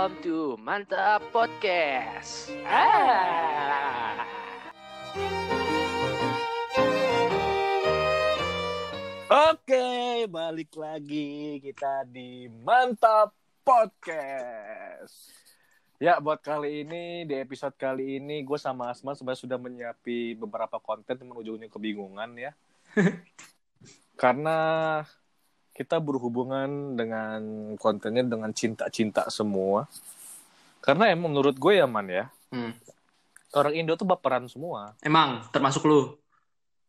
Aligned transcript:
Welcome 0.00 0.24
to 0.24 0.56
Mantap 0.64 1.20
Podcast. 1.28 2.48
Ah. 2.64 4.24
Oke, 9.52 10.24
balik 10.24 10.72
lagi 10.80 11.60
kita 11.60 12.08
di 12.08 12.48
Mantap 12.48 13.36
Podcast. 13.60 15.36
Ya, 16.00 16.16
buat 16.16 16.40
kali 16.40 16.80
ini, 16.80 17.28
di 17.28 17.36
episode 17.36 17.76
kali 17.76 18.24
ini, 18.24 18.40
gue 18.40 18.56
sama 18.56 18.96
Asma 18.96 19.12
sebenarnya 19.12 19.44
sudah 19.44 19.60
menyiapi 19.60 20.32
beberapa 20.40 20.80
konten 20.80 21.20
yang 21.20 21.36
ujungnya 21.36 21.68
kebingungan 21.68 22.40
ya. 22.40 22.56
Karena 24.16 25.04
kita 25.80 25.96
berhubungan 25.96 26.92
dengan 26.92 27.40
kontennya 27.80 28.20
dengan 28.20 28.52
cinta-cinta 28.52 29.32
semua. 29.32 29.88
Karena 30.84 31.08
emang 31.08 31.32
menurut 31.32 31.56
gue 31.56 31.80
ya, 31.80 31.88
Man 31.88 32.12
ya, 32.12 32.28
Hmm. 32.52 32.76
orang 33.56 33.72
Indo 33.80 33.96
tuh 33.96 34.04
baperan 34.04 34.44
semua. 34.44 34.92
Emang 35.00 35.40
termasuk 35.48 35.88
lu. 35.88 36.20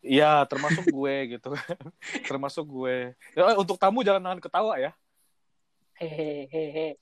Iya, 0.04 0.44
termasuk 0.44 0.84
gue 0.92 1.40
gitu 1.40 1.56
kan. 1.56 1.78
termasuk 2.30 2.68
gue. 2.68 3.16
Ya, 3.32 3.56
untuk 3.56 3.80
tamu 3.80 4.04
jangan 4.04 4.20
nahan 4.20 4.44
ketawa 4.44 4.76
ya. 4.76 4.92
Hehehe. 5.96 6.98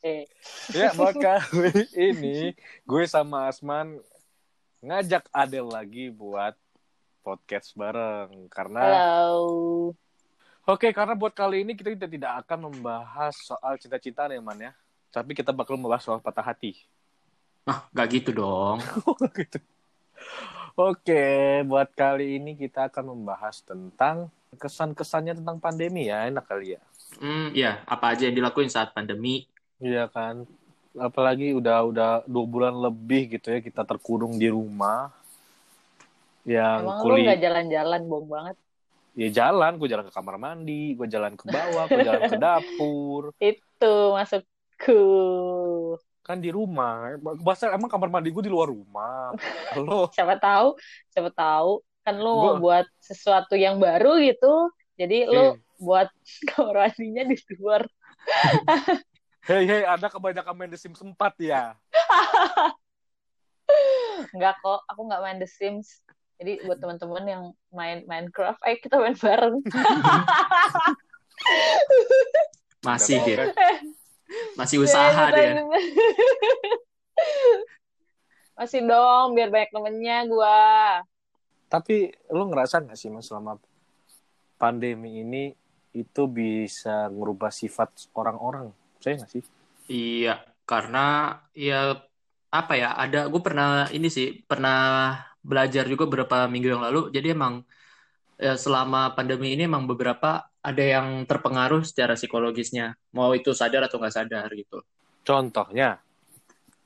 Ya, 0.75 0.93
kali 0.93 1.73
ini 2.13 2.53
gue 2.85 3.03
sama 3.09 3.49
Asman 3.49 3.97
ngajak 4.85 5.25
Adel 5.33 5.71
lagi 5.71 6.13
buat 6.13 6.53
podcast 7.25 7.73
bareng 7.73 8.45
karena 8.51 8.83
Halo. 8.83 9.95
Oke, 10.69 10.93
karena 10.93 11.17
buat 11.17 11.33
kali 11.33 11.65
ini 11.65 11.73
kita 11.73 11.89
tidak- 11.97 12.13
tidak 12.13 12.33
akan 12.45 12.69
membahas 12.69 13.33
soal 13.41 13.73
cinta-cintaan 13.81 14.37
ya, 14.37 14.37
Man 14.37 14.69
ya. 14.69 14.71
Tapi 15.09 15.33
kita 15.33 15.49
bakal 15.49 15.81
membahas 15.81 16.05
soal 16.05 16.21
patah 16.21 16.45
hati. 16.45 16.77
Ah, 17.65 17.89
gak 17.89 18.07
gitu 18.13 18.29
dong. 18.37 18.77
Gitu. 19.33 19.57
Oke, 20.77 21.25
buat 21.65 21.89
kali 21.97 22.37
ini 22.37 22.53
kita 22.53 22.85
akan 22.85 23.17
membahas 23.17 23.65
tentang 23.65 24.29
kesan-kesannya 24.61 25.41
tentang 25.41 25.57
pandemi 25.57 26.05
ya, 26.05 26.29
enak 26.29 26.45
kali 26.45 26.77
ya. 26.77 26.81
Hmm, 27.17 27.49
ya, 27.57 27.81
apa 27.89 28.13
aja 28.13 28.29
yang 28.29 28.37
dilakuin 28.37 28.69
saat 28.69 28.93
pandemi? 28.93 29.49
Iya 29.81 30.05
kan. 30.05 30.45
Apalagi 30.93 31.57
udah 31.57 31.81
udah 31.81 32.11
dua 32.29 32.45
bulan 32.45 32.77
lebih 32.77 33.41
gitu 33.41 33.49
ya 33.49 33.57
kita 33.57 33.81
terkurung 33.89 34.37
di 34.37 34.45
rumah. 34.53 35.09
Yang 36.45 36.79
Emang 36.85 36.99
lu 37.01 37.03
kuliah 37.09 37.25
nggak 37.33 37.41
jalan-jalan 37.41 38.01
bom 38.05 38.25
banget? 38.29 38.57
Ya 39.19 39.27
jalan, 39.29 39.75
gue 39.75 39.87
jalan 39.91 40.07
ke 40.07 40.13
kamar 40.15 40.39
mandi, 40.39 40.95
gue 40.95 41.03
jalan 41.05 41.35
ke 41.35 41.43
bawah, 41.45 41.83
gue 41.85 41.99
jalan 41.99 42.23
ke 42.25 42.39
dapur, 42.39 43.35
Itu 43.43 44.15
masukku. 44.15 45.03
kan 46.23 46.37
di 46.37 46.53
rumah. 46.53 47.17
Masa 47.41 47.73
emang 47.73 47.89
kamar 47.89 48.07
mandi 48.07 48.29
gue 48.29 48.43
di 48.45 48.53
luar 48.53 48.69
rumah. 48.69 49.33
Halo. 49.75 50.07
Siapa 50.15 50.37
tahu, 50.37 50.77
siapa 51.09 51.33
tahu 51.33 51.81
kan 51.99 52.15
lu 52.15 52.31
Gua- 52.31 52.57
buat 52.61 52.85
sesuatu 52.97 53.57
yang 53.57 53.75
baru 53.77 54.21
gitu. 54.23 54.71
Jadi 54.95 55.25
Eh. 55.25 55.27
lu 55.27 55.45
buat 55.81 56.07
kamar 56.53 56.87
mandinya 56.87 57.25
di 57.25 57.35
luar. 57.57 57.83
Hei, 59.43 59.65
hei, 59.65 59.81
ada 59.81 60.05
kebanyakan 60.05 60.53
main 60.53 60.69
The 60.69 60.77
Sims 60.77 61.01
4 61.01 61.17
ya. 61.41 61.73
Enggak 64.29 64.59
kok, 64.61 64.85
aku 64.85 65.01
nggak 65.07 65.21
main 65.23 65.39
The 65.41 65.49
Sims. 65.49 66.03
Jadi 66.39 66.63
buat 66.63 66.79
teman-teman 66.79 67.23
yang 67.27 67.43
main 67.75 68.07
Minecraft, 68.07 68.63
ayo 68.63 68.79
kita 68.79 68.95
main 68.95 69.11
bareng. 69.11 69.59
Masih 72.87 73.19
dia. 73.27 73.51
kan? 73.51 73.83
Masih 74.55 74.79
usaha 74.79 75.35
dia. 75.35 75.59
Masih 78.55 78.79
dong, 78.87 79.35
biar 79.35 79.51
banyak 79.51 79.71
temennya 79.75 80.17
gua. 80.31 81.03
Tapi 81.67 82.15
lu 82.31 82.47
ngerasa 82.47 82.87
gak 82.87 82.95
sih 82.95 83.11
mas 83.11 83.27
selama 83.27 83.59
pandemi 84.55 85.19
ini 85.19 85.51
itu 85.91 86.23
bisa 86.31 87.11
merubah 87.11 87.51
sifat 87.51 88.07
orang-orang? 88.15 88.71
Saya 89.03 89.19
gak 89.19 89.31
sih? 89.31 89.43
Iya, 89.91 90.39
karena 90.63 91.35
ya 91.51 91.99
apa 92.47 92.79
ya? 92.79 92.95
Ada 92.95 93.27
gue 93.27 93.41
pernah 93.43 93.91
ini 93.91 94.07
sih, 94.07 94.39
pernah 94.47 95.19
belajar 95.41 95.87
juga 95.87 96.05
beberapa 96.05 96.45
minggu 96.45 96.75
yang 96.75 96.83
lalu. 96.83 97.09
Jadi 97.15 97.33
emang 97.33 97.63
ya, 98.35 98.59
selama 98.59 99.15
pandemi 99.15 99.55
ini 99.55 99.65
emang 99.65 99.87
beberapa 99.87 100.45
ada 100.59 100.83
yang 100.83 101.23
terpengaruh 101.23 101.81
secara 101.87 102.19
psikologisnya. 102.19 102.93
Mau 103.15 103.31
itu 103.31 103.55
sadar 103.55 103.87
atau 103.87 103.97
nggak 103.97 104.15
sadar 104.15 104.47
gitu. 104.53 104.83
Contohnya, 105.23 106.03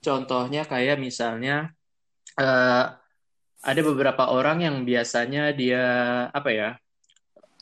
Contohnya 0.04 0.68
kayak 0.68 1.00
misalnya 1.00 1.72
eh, 2.36 2.86
ada 3.64 3.82
beberapa 3.82 4.30
orang 4.36 4.62
yang 4.68 4.76
biasanya 4.84 5.56
dia 5.56 5.86
apa 6.30 6.50
ya 6.52 6.70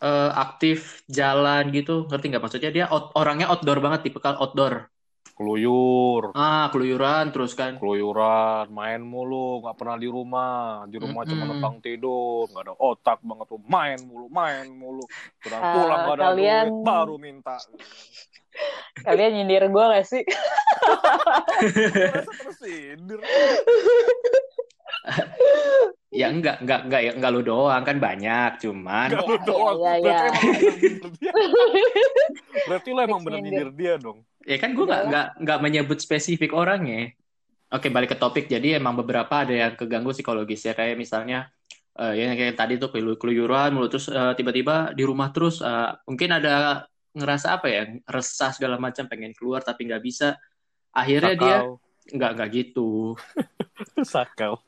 eh, 0.01 0.31
aktif 0.33 1.05
jalan 1.07 1.71
gitu, 1.71 2.09
ngerti 2.09 2.25
nggak 2.33 2.43
maksudnya 2.43 2.71
dia 2.73 2.85
out- 2.89 3.13
orangnya 3.15 3.47
outdoor 3.53 3.79
banget, 3.79 4.09
tipikal 4.09 4.35
outdoor. 4.41 4.90
Keluyur, 5.31 6.29
Ah, 6.33 6.69
keluyuran 6.69 7.33
terus 7.33 7.53
kan. 7.53 7.77
keluyuran, 7.77 8.69
main 8.69 9.01
mulu, 9.01 9.65
nggak 9.65 9.73
pernah 9.73 9.97
di 9.97 10.05
rumah, 10.05 10.85
di 10.85 11.01
rumah 11.01 11.25
cuma 11.25 11.43
Mm-mm. 11.43 11.49
numpang 11.57 11.75
tidur, 11.81 12.45
nggak 12.45 12.63
ada 12.69 12.73
otak 12.77 13.17
banget 13.25 13.45
tuh, 13.49 13.61
main 13.65 13.97
mulu, 14.05 14.25
main 14.29 14.69
mulu, 14.69 15.05
pulang 15.39 15.61
Ah, 15.61 15.73
pulang 15.73 15.99
nggak 16.05 16.13
ada 16.13 16.23
kalian- 16.29 16.69
duit, 16.69 16.85
baru 16.85 17.15
minta. 17.17 17.57
Kalian 19.01 19.31
nyindir 19.33 19.65
gua 19.71 19.95
gak 19.95 20.05
sih? 20.05 20.21
Masa 22.13 22.33
tersindir? 22.37 23.19
Ya 26.11 26.27
enggak, 26.27 26.59
enggak, 26.59 26.91
enggak, 26.91 27.01
ya 27.07 27.11
enggak 27.15 27.31
lu 27.31 27.39
doang 27.39 27.83
kan 27.87 27.95
banyak, 27.95 28.59
cuman 28.59 29.15
Nggak 29.15 29.27
lu 29.31 29.37
doang, 29.47 29.79
iya, 29.79 29.95
iya. 29.95 30.19
berarti 30.27 30.39
emang 30.43 30.43
bener 30.43 30.59
nyindir 30.59 30.69
dia. 31.15 31.31
Berarti 32.67 32.89
lo 32.91 32.99
emang 32.99 33.21
bener 33.23 33.39
nyindir. 33.39 33.69
dia 33.71 33.93
dong. 33.95 34.19
ya 34.43 34.57
kan 34.59 34.75
gue 34.75 34.83
nggak 34.83 35.01
Udah. 35.07 35.09
nggak 35.09 35.27
nggak 35.39 35.59
menyebut 35.63 35.97
spesifik 36.03 36.51
orangnya. 36.51 37.15
Oke, 37.71 37.87
balik 37.87 38.11
ke 38.11 38.17
topik. 38.19 38.51
Jadi 38.51 38.75
emang 38.75 38.99
beberapa 38.99 39.47
ada 39.47 39.55
yang 39.55 39.73
keganggu 39.79 40.11
psikologisnya 40.11 40.75
kayak 40.75 40.99
misalnya 40.99 41.47
eh, 41.95 42.13
yang 42.19 42.35
kayak 42.35 42.59
tadi 42.59 42.75
tuh 42.75 42.91
kelu- 42.91 43.15
keluyuran 43.15 43.71
mulu 43.71 43.87
terus 43.87 44.11
eh, 44.11 44.33
tiba-tiba 44.35 44.91
di 44.91 45.07
rumah 45.07 45.31
terus 45.31 45.63
eh, 45.63 45.95
mungkin 46.03 46.35
ada 46.35 46.83
ngerasa 47.15 47.55
apa 47.55 47.67
ya 47.71 47.87
resah 48.11 48.51
segala 48.51 48.75
macam 48.75 49.07
pengen 49.07 49.31
keluar 49.31 49.63
tapi 49.63 49.87
nggak 49.87 50.03
bisa. 50.03 50.35
Akhirnya 50.91 51.35
dia 51.39 51.57
Sakau. 51.63 51.79
nggak 52.11 52.31
nggak 52.35 52.49
gitu. 52.51 53.15
Sakau. 54.11 54.59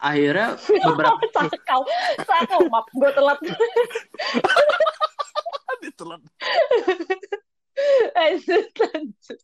Akhirnya 0.00 0.56
beberapa 0.88 1.24
sakau, 1.36 1.84
sakau, 2.24 2.60
maaf 2.72 2.88
gue 2.88 3.10
telat. 3.12 3.38
Ditelan. 5.80 6.20
lanjut, 8.12 8.68
lanjut. 8.76 9.38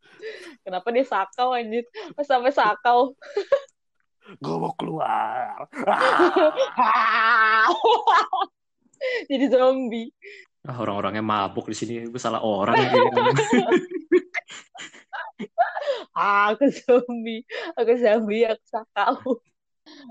Kenapa 0.61 0.89
dia 0.93 1.05
sakau 1.09 1.57
anjir? 1.57 1.85
Pas 2.13 2.29
sampai 2.29 2.53
sakau. 2.53 3.17
Gue 4.41 4.57
mau 4.61 4.73
keluar. 4.77 5.65
Jadi 9.33 9.45
zombie. 9.49 10.13
Ah, 10.67 10.77
orang-orangnya 10.83 11.25
mabuk 11.25 11.73
di 11.73 11.77
sini 11.79 12.05
gue 12.05 12.21
salah 12.21 12.45
orang 12.45 12.77
ya. 12.77 12.91
Ah, 16.13 16.53
aku 16.53 16.69
zombie. 16.69 17.49
Aku 17.81 17.93
zombie, 17.97 18.45
aku 18.45 18.65
sakau. 18.69 19.41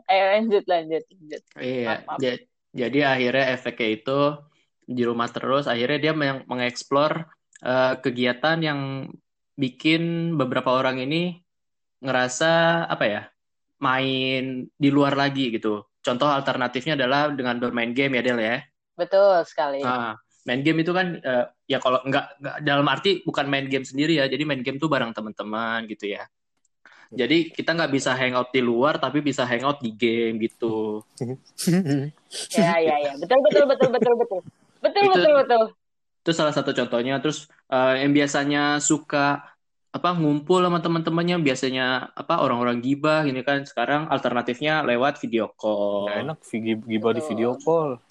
Ayo 0.09 0.23
lanjut, 0.33 0.63
lanjut, 0.67 1.03
lanjut. 1.07 1.41
Iya, 1.59 1.87
Maaf, 1.87 2.01
maaf. 2.07 2.19
ja- 2.21 2.43
jadi 2.75 2.99
akhirnya 3.07 3.45
efeknya 3.55 3.89
itu 3.95 4.19
di 4.85 5.01
rumah 5.07 5.29
terus, 5.31 5.65
akhirnya 5.65 5.99
dia 6.01 6.13
meng- 6.13 6.45
mengeksplor 6.45 7.25
eh, 7.65 7.93
kegiatan 8.03 8.59
yang 8.59 9.09
bikin 9.55 10.35
beberapa 10.35 10.75
orang 10.75 10.99
ini 10.99 11.39
ngerasa 12.03 12.83
apa 12.85 13.05
ya, 13.07 13.21
main 13.79 14.67
di 14.75 14.89
luar 14.91 15.15
lagi 15.15 15.55
gitu. 15.55 15.87
Contoh 16.03 16.27
alternatifnya 16.29 16.99
adalah 16.99 17.31
dengan 17.31 17.57
bermain 17.57 17.95
game 17.95 18.19
ya 18.19 18.21
Del 18.21 18.39
ya. 18.43 18.57
Betul 18.93 19.41
sekali. 19.47 19.81
Nah, 19.81 20.13
main 20.45 20.61
game 20.61 20.83
itu 20.83 20.91
kan 20.91 21.17
eh, 21.17 21.45
ya 21.65 21.79
kalau 21.81 22.03
nggak- 22.05 22.61
dalam 22.61 22.85
arti 22.91 23.23
bukan 23.25 23.47
main 23.49 23.65
game 23.71 23.87
sendiri 23.87 24.19
ya, 24.19 24.27
jadi 24.29 24.43
main 24.45 24.61
game 24.61 24.77
tuh 24.77 24.91
bareng 24.91 25.15
teman-teman 25.15 25.87
gitu 25.89 26.11
ya. 26.13 26.27
Jadi 27.15 27.37
kita 27.49 27.71
nggak 27.71 27.91
bisa 27.95 28.11
hangout 28.13 28.51
di 28.51 28.61
luar 28.61 28.99
tapi 28.99 29.23
bisa 29.23 29.47
hangout 29.47 29.79
di 29.79 29.95
game 29.95 30.35
gitu. 30.43 30.99
Ya, 32.51 32.75
ya, 32.77 32.95
ya. 32.99 33.13
Betul, 33.15 33.39
betul, 33.47 33.65
betul, 33.65 33.89
betul, 33.89 34.13
betul. 34.19 34.39
Betul, 34.83 35.01
Itu- 35.01 35.13
betul, 35.15 35.33
betul. 35.41 35.63
Itu 36.25 36.31
salah 36.33 36.53
satu 36.53 36.75
contohnya. 36.75 37.17
Terus 37.23 37.47
eh, 37.71 38.03
yang 38.03 38.11
biasanya 38.11 38.83
suka 38.83 39.55
apa 39.95 40.11
ngumpul 40.11 40.59
sama 40.59 40.83
teman-temannya 40.83 41.39
biasanya 41.39 42.11
apa 42.11 42.43
orang-orang 42.43 42.83
gibah 42.83 43.23
gini 43.23 43.47
kan 43.47 43.63
sekarang 43.63 44.11
alternatifnya 44.11 44.83
lewat 44.83 45.23
video 45.23 45.47
call. 45.55 46.11
Nggak 46.11 46.17
enak 46.27 46.37
gi- 46.43 46.85
gibah 46.91 47.11
di 47.15 47.21
video 47.23 47.55
call. 47.55 48.03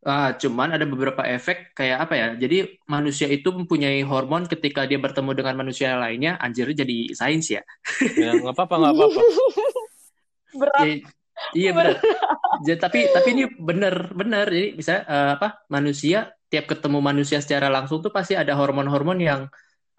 Ah, 0.00 0.32
cuman 0.32 0.72
ada 0.72 0.88
beberapa 0.88 1.20
efek 1.28 1.76
kayak 1.76 2.08
apa 2.08 2.14
ya? 2.16 2.28
Jadi 2.32 2.80
manusia 2.88 3.28
itu 3.28 3.52
mempunyai 3.52 4.00
hormon 4.00 4.48
ketika 4.48 4.88
dia 4.88 4.96
bertemu 4.96 5.36
dengan 5.36 5.60
manusia 5.60 5.92
lainnya, 6.00 6.40
anjir 6.40 6.72
jadi 6.72 7.12
sains 7.12 7.52
ya. 7.52 7.60
Ya, 8.16 8.32
nggak 8.32 8.56
apa-apa, 8.56 8.74
nggak 8.80 8.94
apa-apa. 8.96 9.20
Berat. 10.60 10.80
Iya, 10.80 10.94
iya 11.52 11.70
benar. 11.76 11.96
Ja- 12.64 12.80
tapi 12.80 13.12
tapi 13.12 13.28
ini 13.36 13.44
benar 13.60 14.08
benar. 14.16 14.48
Jadi 14.48 14.68
bisa 14.72 15.04
eh, 15.04 15.30
apa? 15.36 15.68
Manusia 15.68 16.32
tiap 16.48 16.64
ketemu 16.64 16.98
manusia 17.04 17.38
secara 17.44 17.68
langsung 17.68 18.00
tuh 18.00 18.08
pasti 18.08 18.32
ada 18.34 18.56
hormon-hormon 18.56 19.20
yang 19.20 19.40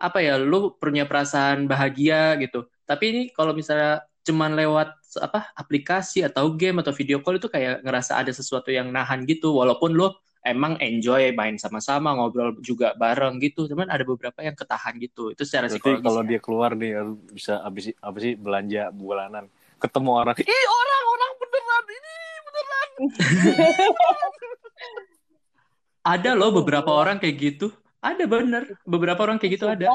apa 0.02 0.18
ya? 0.26 0.42
Lu 0.42 0.74
punya 0.82 1.06
perasaan 1.06 1.70
bahagia 1.70 2.42
gitu. 2.42 2.66
Tapi 2.90 3.04
ini 3.14 3.22
kalau 3.38 3.54
misalnya 3.54 4.02
cuman 4.22 4.54
lewat 4.54 4.94
apa 5.20 5.50
aplikasi 5.58 6.24
atau 6.24 6.54
game 6.54 6.80
atau 6.80 6.94
video 6.94 7.20
call 7.20 7.42
itu 7.42 7.50
kayak 7.50 7.82
ngerasa 7.82 8.22
ada 8.22 8.32
sesuatu 8.32 8.70
yang 8.70 8.94
nahan 8.94 9.26
gitu. 9.26 9.52
Walaupun 9.58 9.92
lu 9.98 10.14
emang 10.42 10.78
enjoy 10.82 11.34
main 11.38 11.58
sama-sama 11.58 12.14
ngobrol 12.16 12.58
juga 12.62 12.94
bareng 12.98 13.42
gitu. 13.42 13.66
Cuman 13.68 13.90
ada 13.90 14.06
beberapa 14.06 14.40
yang 14.42 14.56
ketahan 14.56 14.98
gitu. 15.02 15.34
Itu 15.34 15.44
secara 15.46 15.68
Berarti 15.70 15.78
psikologis. 15.82 16.06
kalau 16.06 16.22
ya. 16.22 16.30
dia 16.30 16.40
keluar 16.40 16.72
nih 16.78 16.92
bisa 17.34 17.54
habis 17.66 17.92
apa 17.98 18.18
sih 18.22 18.34
belanja 18.38 18.94
bulanan. 18.94 19.46
Ketemu 19.82 20.12
orang, 20.14 20.36
ih 20.46 20.66
orang 20.70 21.04
orang 21.10 21.32
beneran 21.42 21.86
ini 21.90 22.14
beneran. 22.46 22.90
Ada 26.02 26.34
loh 26.34 26.50
beberapa 26.50 26.90
orang 26.90 27.22
kayak 27.22 27.36
gitu. 27.38 27.70
Ada 28.02 28.26
bener. 28.26 28.74
Beberapa 28.86 29.22
orang 29.22 29.38
kayak 29.38 29.62
gitu 29.62 29.70
ada. 29.70 29.86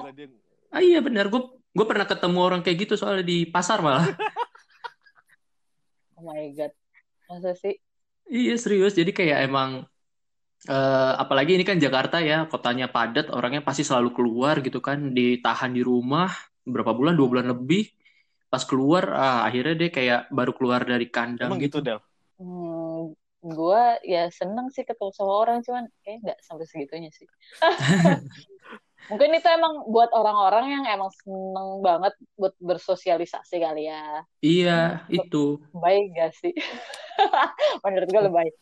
Ah 0.70 0.78
iya 0.78 1.02
benar, 1.02 1.26
gue 1.26 1.42
gue 1.76 1.86
pernah 1.86 2.08
ketemu 2.08 2.38
orang 2.40 2.60
kayak 2.64 2.88
gitu 2.88 2.94
soalnya 2.96 3.24
di 3.28 3.44
pasar 3.44 3.84
malah. 3.84 4.08
Oh 6.16 6.24
my 6.24 6.48
god. 6.56 6.72
Masa 7.28 7.52
sih? 7.52 7.76
iya 8.26 8.56
serius, 8.56 8.96
jadi 8.96 9.12
kayak 9.12 9.38
emang 9.46 9.84
eh, 10.66 11.12
apalagi 11.20 11.54
ini 11.54 11.64
kan 11.68 11.76
Jakarta 11.78 12.18
ya, 12.24 12.48
kotanya 12.48 12.88
padat, 12.88 13.30
orangnya 13.30 13.62
pasti 13.62 13.84
selalu 13.84 14.16
keluar 14.16 14.64
gitu 14.64 14.80
kan, 14.80 15.12
ditahan 15.12 15.76
di 15.76 15.84
rumah 15.84 16.32
berapa 16.66 16.90
bulan, 16.96 17.14
dua 17.14 17.28
bulan 17.30 17.46
lebih, 17.52 17.92
pas 18.50 18.64
keluar 18.64 19.12
ah, 19.12 19.40
akhirnya 19.46 19.76
dia 19.76 19.90
kayak 19.92 20.20
baru 20.32 20.56
keluar 20.56 20.82
dari 20.82 21.06
kandang 21.06 21.54
Emang 21.54 21.62
gitu, 21.62 21.78
Del. 21.84 22.00
Hmm, 22.40 23.14
gue 23.44 23.82
ya 24.02 24.26
seneng 24.32 24.72
sih 24.74 24.82
ketemu 24.82 25.12
sama 25.14 25.32
orang, 25.46 25.58
cuman 25.62 25.84
kayak 26.02 26.18
nggak 26.24 26.38
sampai 26.42 26.66
segitunya 26.66 27.10
sih. 27.14 27.28
Mungkin 29.06 29.38
itu 29.38 29.46
emang 29.46 29.86
buat 29.86 30.10
orang-orang 30.10 30.66
yang 30.66 30.84
emang 30.98 31.10
seneng 31.22 31.78
banget 31.78 32.10
buat 32.34 32.50
bersosialisasi 32.58 33.62
kali 33.62 33.86
ya. 33.86 34.26
Iya 34.42 35.06
itu. 35.06 35.62
Baik 35.70 36.10
gak 36.18 36.34
sih? 36.34 36.50
Menurut 37.86 38.08
gue 38.10 38.20
lebih 38.26 38.36
baik. 38.42 38.54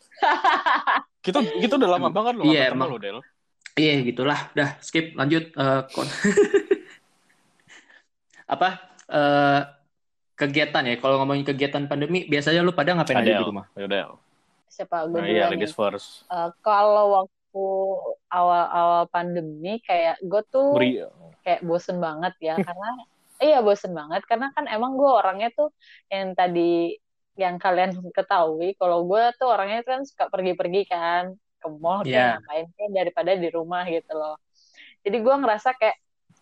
Kita 1.25 1.41
kita 1.41 1.73
udah 1.81 1.89
lama 1.97 2.09
banget 2.13 2.33
loh 2.37 2.45
Iya, 2.45 2.69
ketemu 2.69 2.77
emang. 2.77 2.89
lo, 2.93 2.97
Del. 3.01 3.19
Iya 3.75 3.93
gitulah, 4.07 4.39
dah 4.55 4.69
skip 4.79 5.11
lanjut 5.19 5.51
Eh, 5.51 5.81
kon- 5.91 6.07
apa 8.53 8.67
eh, 9.09 9.59
kegiatan 10.37 10.83
ya? 10.85 10.95
Kalau 11.01 11.17
ngomongin 11.19 11.43
kegiatan 11.43 11.83
pandemi, 11.89 12.29
biasanya 12.29 12.61
lu 12.61 12.71
pada 12.71 12.93
ngapain 12.93 13.19
aja 13.19 13.25
di 13.25 13.33
Adel. 13.35 13.49
rumah? 13.49 13.65
Ya, 13.73 13.87
Del. 13.89 14.11
Siapa 14.69 15.09
gue 15.09 15.17
Nah, 15.17 15.27
iya, 15.27 15.49
duluan 15.49 15.51
ladies 15.57 15.73
first. 15.73 16.29
Eh, 16.29 16.49
kalau 16.61 17.25
waktu 17.55 17.71
awal-awal 18.27 19.07
pandemi 19.07 19.79
kayak 19.79 20.19
gue 20.19 20.41
tuh 20.51 20.75
Beri 20.75 21.07
kayak 21.47 21.63
bosen 21.63 22.03
banget 22.03 22.35
ya 22.43 22.55
karena 22.67 22.89
iya 23.39 23.63
bosen 23.63 23.95
banget 23.95 24.27
karena 24.27 24.51
kan 24.51 24.67
emang 24.67 24.99
gue 24.99 25.07
orangnya 25.07 25.49
tuh 25.55 25.71
yang 26.11 26.35
tadi 26.35 26.99
yang 27.35 27.59
kalian 27.59 27.95
ketahui 28.11 28.75
kalau 28.79 29.07
gue 29.07 29.23
tuh 29.39 29.47
orangnya 29.51 29.83
kan 29.83 30.03
suka 30.03 30.27
pergi-pergi 30.31 30.81
kan 30.87 31.35
ke 31.59 31.67
mall 31.67 32.03
Iya. 32.03 32.11
kayak 32.11 32.27
ngapain 32.43 32.65
kayak 32.75 32.91
daripada 32.95 33.31
di 33.35 33.49
rumah 33.51 33.83
gitu 33.91 34.11
loh. 34.15 34.35
Jadi 35.03 35.17
gue 35.19 35.35
ngerasa 35.35 35.69
kayak 35.75 35.97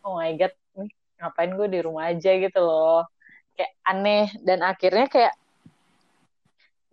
oh 0.06 0.22
my 0.22 0.38
god 0.38 0.54
nih, 0.78 0.92
ngapain 1.18 1.52
gue 1.58 1.68
di 1.74 1.80
rumah 1.82 2.04
aja 2.14 2.32
gitu 2.38 2.60
loh. 2.62 3.10
Kayak 3.58 3.74
aneh 3.90 4.28
dan 4.46 4.60
akhirnya 4.62 5.08
kayak 5.10 5.34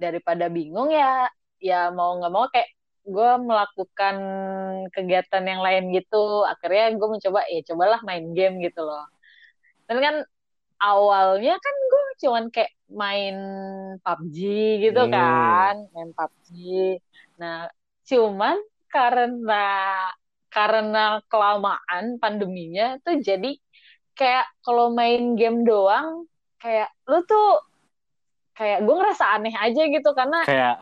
daripada 0.01 0.49
bingung 0.49 0.89
ya 0.89 1.29
ya 1.61 1.93
mau 1.93 2.17
nggak 2.17 2.33
mau 2.33 2.49
kayak 2.49 2.73
gue 3.07 3.31
melakukan 3.41 4.17
kegiatan 4.93 5.45
yang 5.45 5.61
lain 5.65 5.93
gitu. 5.97 6.45
Akhirnya 6.47 6.95
gue 6.95 7.09
mencoba 7.09 7.41
ya 7.49 7.61
cobalah 7.73 8.01
main 8.05 8.33
game 8.37 8.61
gitu 8.65 8.85
loh. 8.85 9.05
Dan 9.89 9.99
kan 9.99 10.15
awalnya 10.81 11.55
kan 11.61 11.75
gue 11.77 12.05
cuman 12.25 12.45
kayak 12.49 12.73
main 12.91 13.37
PUBG 14.01 14.39
gitu 14.91 15.03
Hmm. 15.07 15.13
kan 15.13 15.75
main 15.93 16.11
PUBG 16.17 16.49
nah 17.37 17.69
cuman 18.09 18.57
karena 18.91 19.67
karena 20.51 21.23
kelamaan 21.31 22.19
pandeminya 22.19 22.99
tuh 23.07 23.23
jadi 23.23 23.55
kayak 24.19 24.47
kalau 24.67 24.91
main 24.91 25.39
game 25.39 25.63
doang 25.63 26.27
kayak 26.59 26.91
lu 27.07 27.23
tuh 27.25 27.63
kayak 28.59 28.83
gue 28.83 28.95
ngerasa 28.99 29.39
aneh 29.39 29.55
aja 29.55 29.83
gitu 29.87 30.11
karena 30.13 30.43
kayak 30.45 30.77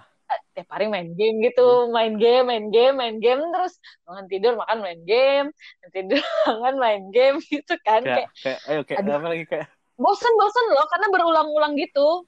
tiap 0.59 0.75
hari 0.75 0.91
main 0.91 1.15
game 1.15 1.39
gitu, 1.39 1.87
main 1.95 2.19
game, 2.19 2.51
main 2.51 2.67
game, 2.75 2.99
main 2.99 3.23
game 3.23 3.39
terus 3.55 3.79
bangun 4.03 4.27
tidur 4.27 4.59
makan 4.59 4.83
main 4.83 5.01
game, 5.07 5.55
tidur 5.95 6.19
makan 6.51 6.75
main 6.83 7.03
game 7.15 7.39
gitu 7.47 7.79
kan. 7.87 8.03
Kayak 8.03 8.27
kayak 8.43 8.59
kayak 8.59 8.61
ayo 8.67 8.81
kayak 8.83 8.99
Aduh. 9.07 9.15
apa 9.15 9.27
lagi 9.31 9.45
kayak? 9.47 9.69
Bosen-bosen 9.95 10.67
loh 10.75 10.87
karena 10.91 11.07
berulang-ulang 11.15 11.79
gitu. 11.79 12.27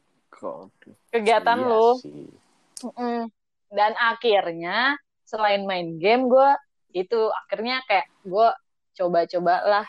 Kegiatan 1.11 1.59
iya 1.59 1.71
lo. 1.75 1.99
Dan 3.67 3.93
akhirnya 3.99 4.94
selain 5.27 5.67
main 5.67 5.99
game 5.99 6.31
gue 6.31 6.50
itu 6.94 7.35
akhirnya 7.35 7.82
kayak 7.91 8.06
gue 8.23 8.49
coba-coba 8.94 9.55
lah 9.67 9.87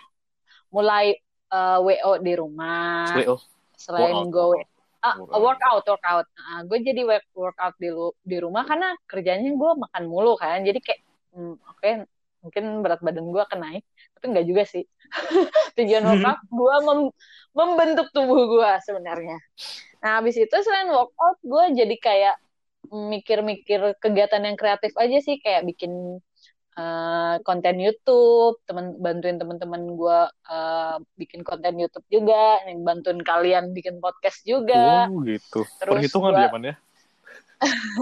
mulai 0.73 1.13
eh, 1.53 1.77
WO 1.77 2.11
di 2.25 2.33
rumah. 2.33 3.05
WO. 3.21 3.37
selain 3.77 4.33
gue 4.33 4.65
Ah, 5.01 5.17
Workout. 5.17 5.81
workout. 5.89 6.25
Nah, 6.37 6.61
gue 6.69 6.77
jadi 6.85 7.01
work, 7.01 7.25
workout 7.33 7.75
di, 7.81 7.89
lu- 7.89 8.13
di 8.21 8.37
rumah 8.37 8.61
karena 8.69 8.93
kerjanya 9.09 9.49
gue 9.49 9.71
makan 9.81 10.03
mulu 10.05 10.37
kan. 10.37 10.61
Jadi 10.61 10.77
kayak, 10.77 11.01
hmm, 11.33 11.55
oke, 11.57 11.89
mungkin 12.45 12.63
berat 12.85 13.01
badan 13.01 13.25
gue 13.33 13.41
akan 13.41 13.59
naik. 13.65 13.83
Tapi 14.13 14.25
enggak 14.29 14.45
juga 14.45 14.63
sih. 14.69 14.85
Tujuan 15.77 16.03
workout 16.05 16.39
gue 16.45 16.75
mem- 16.85 17.15
membentuk 17.57 18.07
tubuh 18.13 18.41
gue 18.45 18.71
sebenarnya. 18.85 19.37
Nah, 20.05 20.21
habis 20.21 20.37
itu 20.37 20.55
selain 20.61 20.89
workout, 20.93 21.37
gue 21.41 21.63
jadi 21.81 21.95
kayak 21.97 22.35
mikir-mikir 22.91 23.97
kegiatan 23.97 24.41
yang 24.45 24.57
kreatif 24.57 24.93
aja 25.01 25.17
sih. 25.17 25.41
Kayak 25.41 25.65
bikin 25.65 26.21
eh, 26.77 27.35
konten 27.43 27.75
YouTube, 27.79 28.59
temen 28.63 28.95
bantuin 28.99 29.35
teman-teman 29.35 29.95
gue 29.95 30.19
eh, 30.47 30.95
bikin 31.17 31.41
konten 31.43 31.75
YouTube 31.75 32.05
juga, 32.07 32.61
bantuin 32.81 33.19
kalian 33.19 33.75
bikin 33.75 33.99
podcast 33.99 34.43
juga. 34.43 35.07
Oh 35.11 35.19
gitu. 35.23 35.67
Terus 35.79 35.91
Perhitungan 36.07 36.31
gua- 36.31 36.39
dia 36.39 36.49
man 36.53 36.63
ya. 36.65 36.75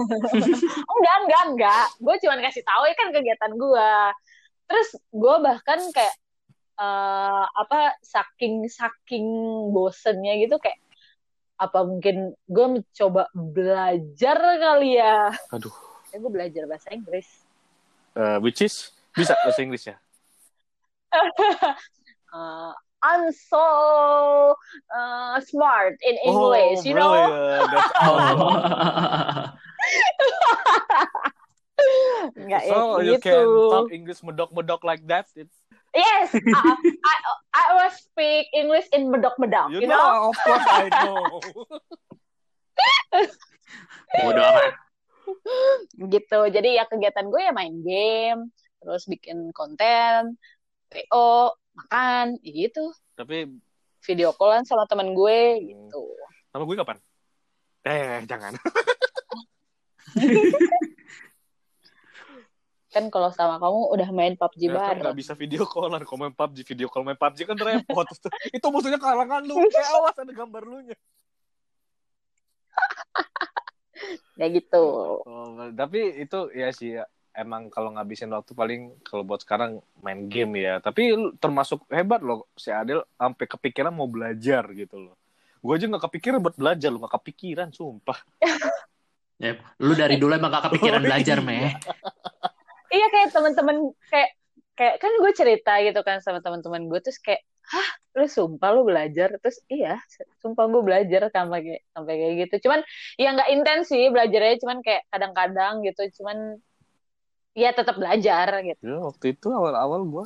enggak 0.96 1.16
enggak 1.20 1.42
enggak 1.52 1.86
gue 2.00 2.14
cuma 2.24 2.40
kasih 2.40 2.64
tahu 2.64 2.82
ya 2.88 2.94
kan 2.96 3.08
kegiatan 3.12 3.52
gue 3.52 3.90
terus 4.64 4.88
gue 5.12 5.34
bahkan 5.44 5.80
kayak 5.92 6.16
eh, 6.80 7.44
apa 7.44 7.92
saking 8.00 8.64
saking 8.72 9.28
bosennya 9.68 10.40
gitu 10.40 10.56
kayak 10.56 10.80
apa 11.60 11.84
mungkin 11.84 12.32
gue 12.48 12.66
mencoba 12.80 13.28
belajar 13.36 14.36
kali 14.40 14.96
ya 14.96 15.28
Aduh. 15.52 15.74
ya 16.08 16.16
gue 16.16 16.30
belajar 16.32 16.64
bahasa 16.64 16.88
Inggris 16.96 17.28
Eh, 18.20 18.36
which 18.44 18.60
is 18.60 18.92
bisa 19.16 19.32
bahasa 19.40 19.64
Inggris 19.64 19.88
ya. 19.88 19.96
Eh, 22.30 22.72
I'm 23.02 23.34
so 23.34 24.54
eh, 24.94 25.42
smart 25.50 25.98
in 25.98 26.14
English 26.22 26.86
you 26.86 26.94
know. 26.94 27.10
Oh, 27.10 27.66
That's 27.66 27.90
awesome. 27.98 28.54
Enggak 32.38 32.62
ya 32.68 32.76
so 32.76 33.02
you 33.02 33.18
gitu 33.18 33.24
can 33.26 33.46
talk 33.72 33.90
English 33.90 34.22
medok-medok 34.22 34.86
like 34.86 35.02
that. 35.10 35.26
It, 35.34 35.50
yes 35.90 36.30
I, 36.38 36.70
I, 36.78 37.16
I 37.50 37.66
was 37.82 37.98
speak 37.98 38.46
English 38.54 38.86
in 38.94 39.10
medok-medok 39.10 39.74
you 39.74 39.82
you 39.82 39.90
know 39.90 39.98
know, 39.98 40.30
of 40.30 40.38
course 40.46 40.68
I 40.70 40.86
know. 40.86 41.42
Bodoh 44.22 44.44
amat. 44.54 44.89
Gitu 46.14 46.40
jadi 46.48 46.82
ya 46.82 46.84
kegiatan 46.88 47.26
gue 47.28 47.40
ya 47.40 47.52
main 47.54 47.74
game 47.82 48.50
terus 48.80 49.04
bikin 49.06 49.52
konten 49.52 50.36
PO 50.90 51.54
makan 51.76 52.38
ya 52.40 52.50
gitu 52.68 52.92
Tapi 53.14 53.46
video 54.00 54.32
callan 54.34 54.64
sama 54.64 54.88
teman 54.88 55.12
gue 55.12 55.40
gitu 55.70 56.04
nama 56.50 56.66
gue 56.66 56.76
kapan? 56.82 56.98
Eh, 57.86 58.26
jangan. 58.28 58.52
kan 62.90 63.06
kalau 63.06 63.30
sama 63.30 63.62
kamu 63.62 63.80
udah 63.94 64.10
main 64.10 64.34
PUBG 64.34 64.66
Ya, 64.66 64.74
kan 64.74 64.98
bareng 64.98 65.06
nggak 65.06 65.14
bisa 65.14 65.38
video 65.38 65.62
callan, 65.62 66.02
kalau 66.02 66.26
main 66.26 66.34
PUBG, 66.34 66.66
video 66.74 66.90
call 66.90 67.06
main 67.06 67.14
PUBG 67.14 67.46
kan 67.46 67.54
repot. 67.54 68.02
Itu 68.56 68.66
musuhnya 68.74 68.98
kalangan 68.98 69.46
lu. 69.46 69.54
Kayak 69.70 69.94
awas 69.94 70.18
ada 70.18 70.32
gambar 70.34 70.62
lu 70.66 70.90
nya. 70.90 70.98
ya 74.40 74.46
gitu 74.48 74.84
Oh, 75.20 75.68
tapi 75.76 76.24
itu 76.24 76.48
ya 76.56 76.72
sih 76.72 76.96
emang 77.36 77.68
kalau 77.68 77.92
ngabisin 77.94 78.32
waktu 78.32 78.56
paling 78.56 78.96
kalau 79.04 79.22
buat 79.22 79.44
sekarang 79.44 79.84
main 80.00 80.26
game 80.26 80.64
ya. 80.64 80.80
Tapi 80.80 81.12
termasuk 81.36 81.84
hebat 81.92 82.24
loh 82.24 82.48
si 82.56 82.72
Adel 82.72 83.04
sampai 83.14 83.44
kepikiran 83.46 83.92
mau 83.92 84.08
belajar 84.08 84.64
gitu 84.72 84.96
loh. 84.96 85.14
Gue 85.60 85.76
aja 85.76 85.84
nggak 85.86 86.08
kepikiran 86.08 86.40
buat 86.40 86.56
belajar 86.56 86.88
lo 86.88 86.98
nggak 87.04 87.14
kepikiran 87.20 87.68
sumpah. 87.70 88.18
Ya, 89.40 89.56
lu 89.80 89.96
dari 89.96 90.20
dulu 90.20 90.36
emang 90.36 90.52
gak 90.52 90.68
kepikiran 90.68 91.00
Oh, 91.00 91.04
belajar, 91.08 91.40
iya. 91.40 91.48
meh. 91.48 91.72
iya 92.92 93.06
kayak 93.08 93.32
teman-teman 93.32 93.88
kayak 94.12 94.36
kayak 94.76 94.94
kan 95.00 95.12
gue 95.16 95.32
cerita 95.32 95.72
gitu 95.80 96.00
kan 96.04 96.20
sama 96.20 96.44
teman-teman 96.44 96.84
gue 96.92 97.00
terus 97.00 97.16
kayak 97.16 97.40
hah 97.70 97.88
lu 98.18 98.26
sumpah 98.26 98.70
lu 98.74 98.82
belajar 98.82 99.38
terus 99.38 99.62
iya 99.70 100.02
sumpah 100.42 100.66
gue 100.66 100.82
belajar 100.82 101.30
sampai 101.30 101.58
kayak 101.62 101.82
sampai 101.94 102.14
kayak 102.18 102.34
gitu 102.46 102.54
cuman 102.66 102.80
ya 103.14 103.28
nggak 103.30 103.50
intens 103.54 103.86
sih 103.86 104.10
belajarnya 104.10 104.58
cuman 104.58 104.78
kayak 104.82 105.02
kadang-kadang 105.14 105.86
gitu 105.86 106.02
cuman 106.20 106.58
ya 107.54 107.70
tetap 107.70 107.98
belajar 107.98 108.62
gitu 108.66 108.82
Ya, 108.82 108.98
waktu 108.98 109.36
itu 109.38 109.46
awal-awal 109.50 110.02
gue 110.06 110.24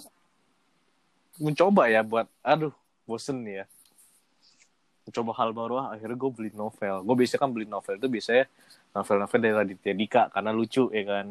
mencoba 1.43 1.91
ya 1.91 2.07
buat 2.07 2.31
aduh 2.41 2.73
bosen 3.05 3.43
ya. 3.45 3.67
Mencoba 5.05 5.33
hal 5.37 5.51
baru 5.53 5.75
ah, 5.83 5.87
akhirnya 5.93 6.17
gue 6.17 6.31
beli 6.33 6.51
novel. 6.55 7.05
Gue 7.05 7.17
biasanya 7.19 7.41
kan 7.43 7.51
beli 7.53 7.67
novel 7.69 8.01
itu 8.01 8.09
biasanya 8.09 8.45
novel-novel 8.95 9.41
dari 9.43 9.55
Raditya 9.55 9.95
Dika 9.99 10.23
karena 10.33 10.51
lucu 10.55 10.89
ya 10.95 11.05
kan. 11.05 11.27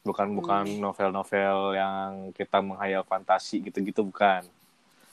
Bukan 0.00 0.26
bukan 0.32 0.64
novel-novel 0.80 1.76
yang 1.76 2.10
kita 2.34 2.58
menghayal 2.60 3.04
fantasi 3.06 3.64
gitu-gitu 3.64 4.04
bukan. 4.04 4.44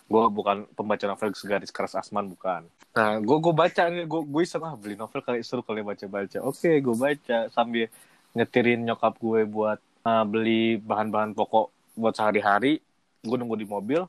Gue 0.08 0.24
bukan 0.32 0.64
pembaca 0.72 1.04
novel 1.04 1.36
segaris 1.36 1.72
keras 1.72 2.00
asman 2.00 2.32
bukan. 2.32 2.64
Nah, 2.96 3.20
gue 3.20 3.38
gue 3.44 3.54
baca 3.54 3.92
nih, 3.92 4.08
gue 4.08 4.22
gue 4.24 4.42
iseng 4.42 4.64
ah 4.64 4.74
beli 4.80 4.96
novel 4.96 5.20
kali 5.20 5.44
seru 5.44 5.60
kali 5.60 5.84
baca-baca. 5.84 6.40
Oke, 6.48 6.80
gue 6.80 6.96
baca 6.96 7.52
sambil 7.52 7.92
nyetirin 8.32 8.88
nyokap 8.88 9.20
gue 9.20 9.44
buat 9.44 9.80
uh, 10.08 10.24
beli 10.24 10.80
bahan-bahan 10.80 11.36
pokok 11.36 11.70
buat 12.00 12.16
sehari-hari. 12.16 12.80
Gue 13.20 13.36
nunggu 13.36 13.60
di 13.60 13.68
mobil, 13.68 14.08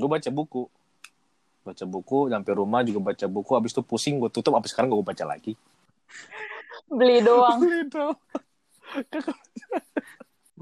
gue 0.00 0.08
baca 0.08 0.30
buku. 0.32 0.64
Baca 1.66 1.84
buku, 1.84 2.32
sampai 2.32 2.52
rumah 2.56 2.80
juga 2.80 3.12
baca 3.12 3.26
buku. 3.28 3.52
Abis 3.60 3.76
itu 3.76 3.82
pusing, 3.84 4.16
gue 4.16 4.32
tutup. 4.32 4.56
Abis 4.56 4.72
sekarang 4.72 4.88
gue 4.88 5.04
baca 5.04 5.24
lagi. 5.28 5.52
beli 6.86 7.18
doang 7.20 7.60
Gitu. 7.66 8.06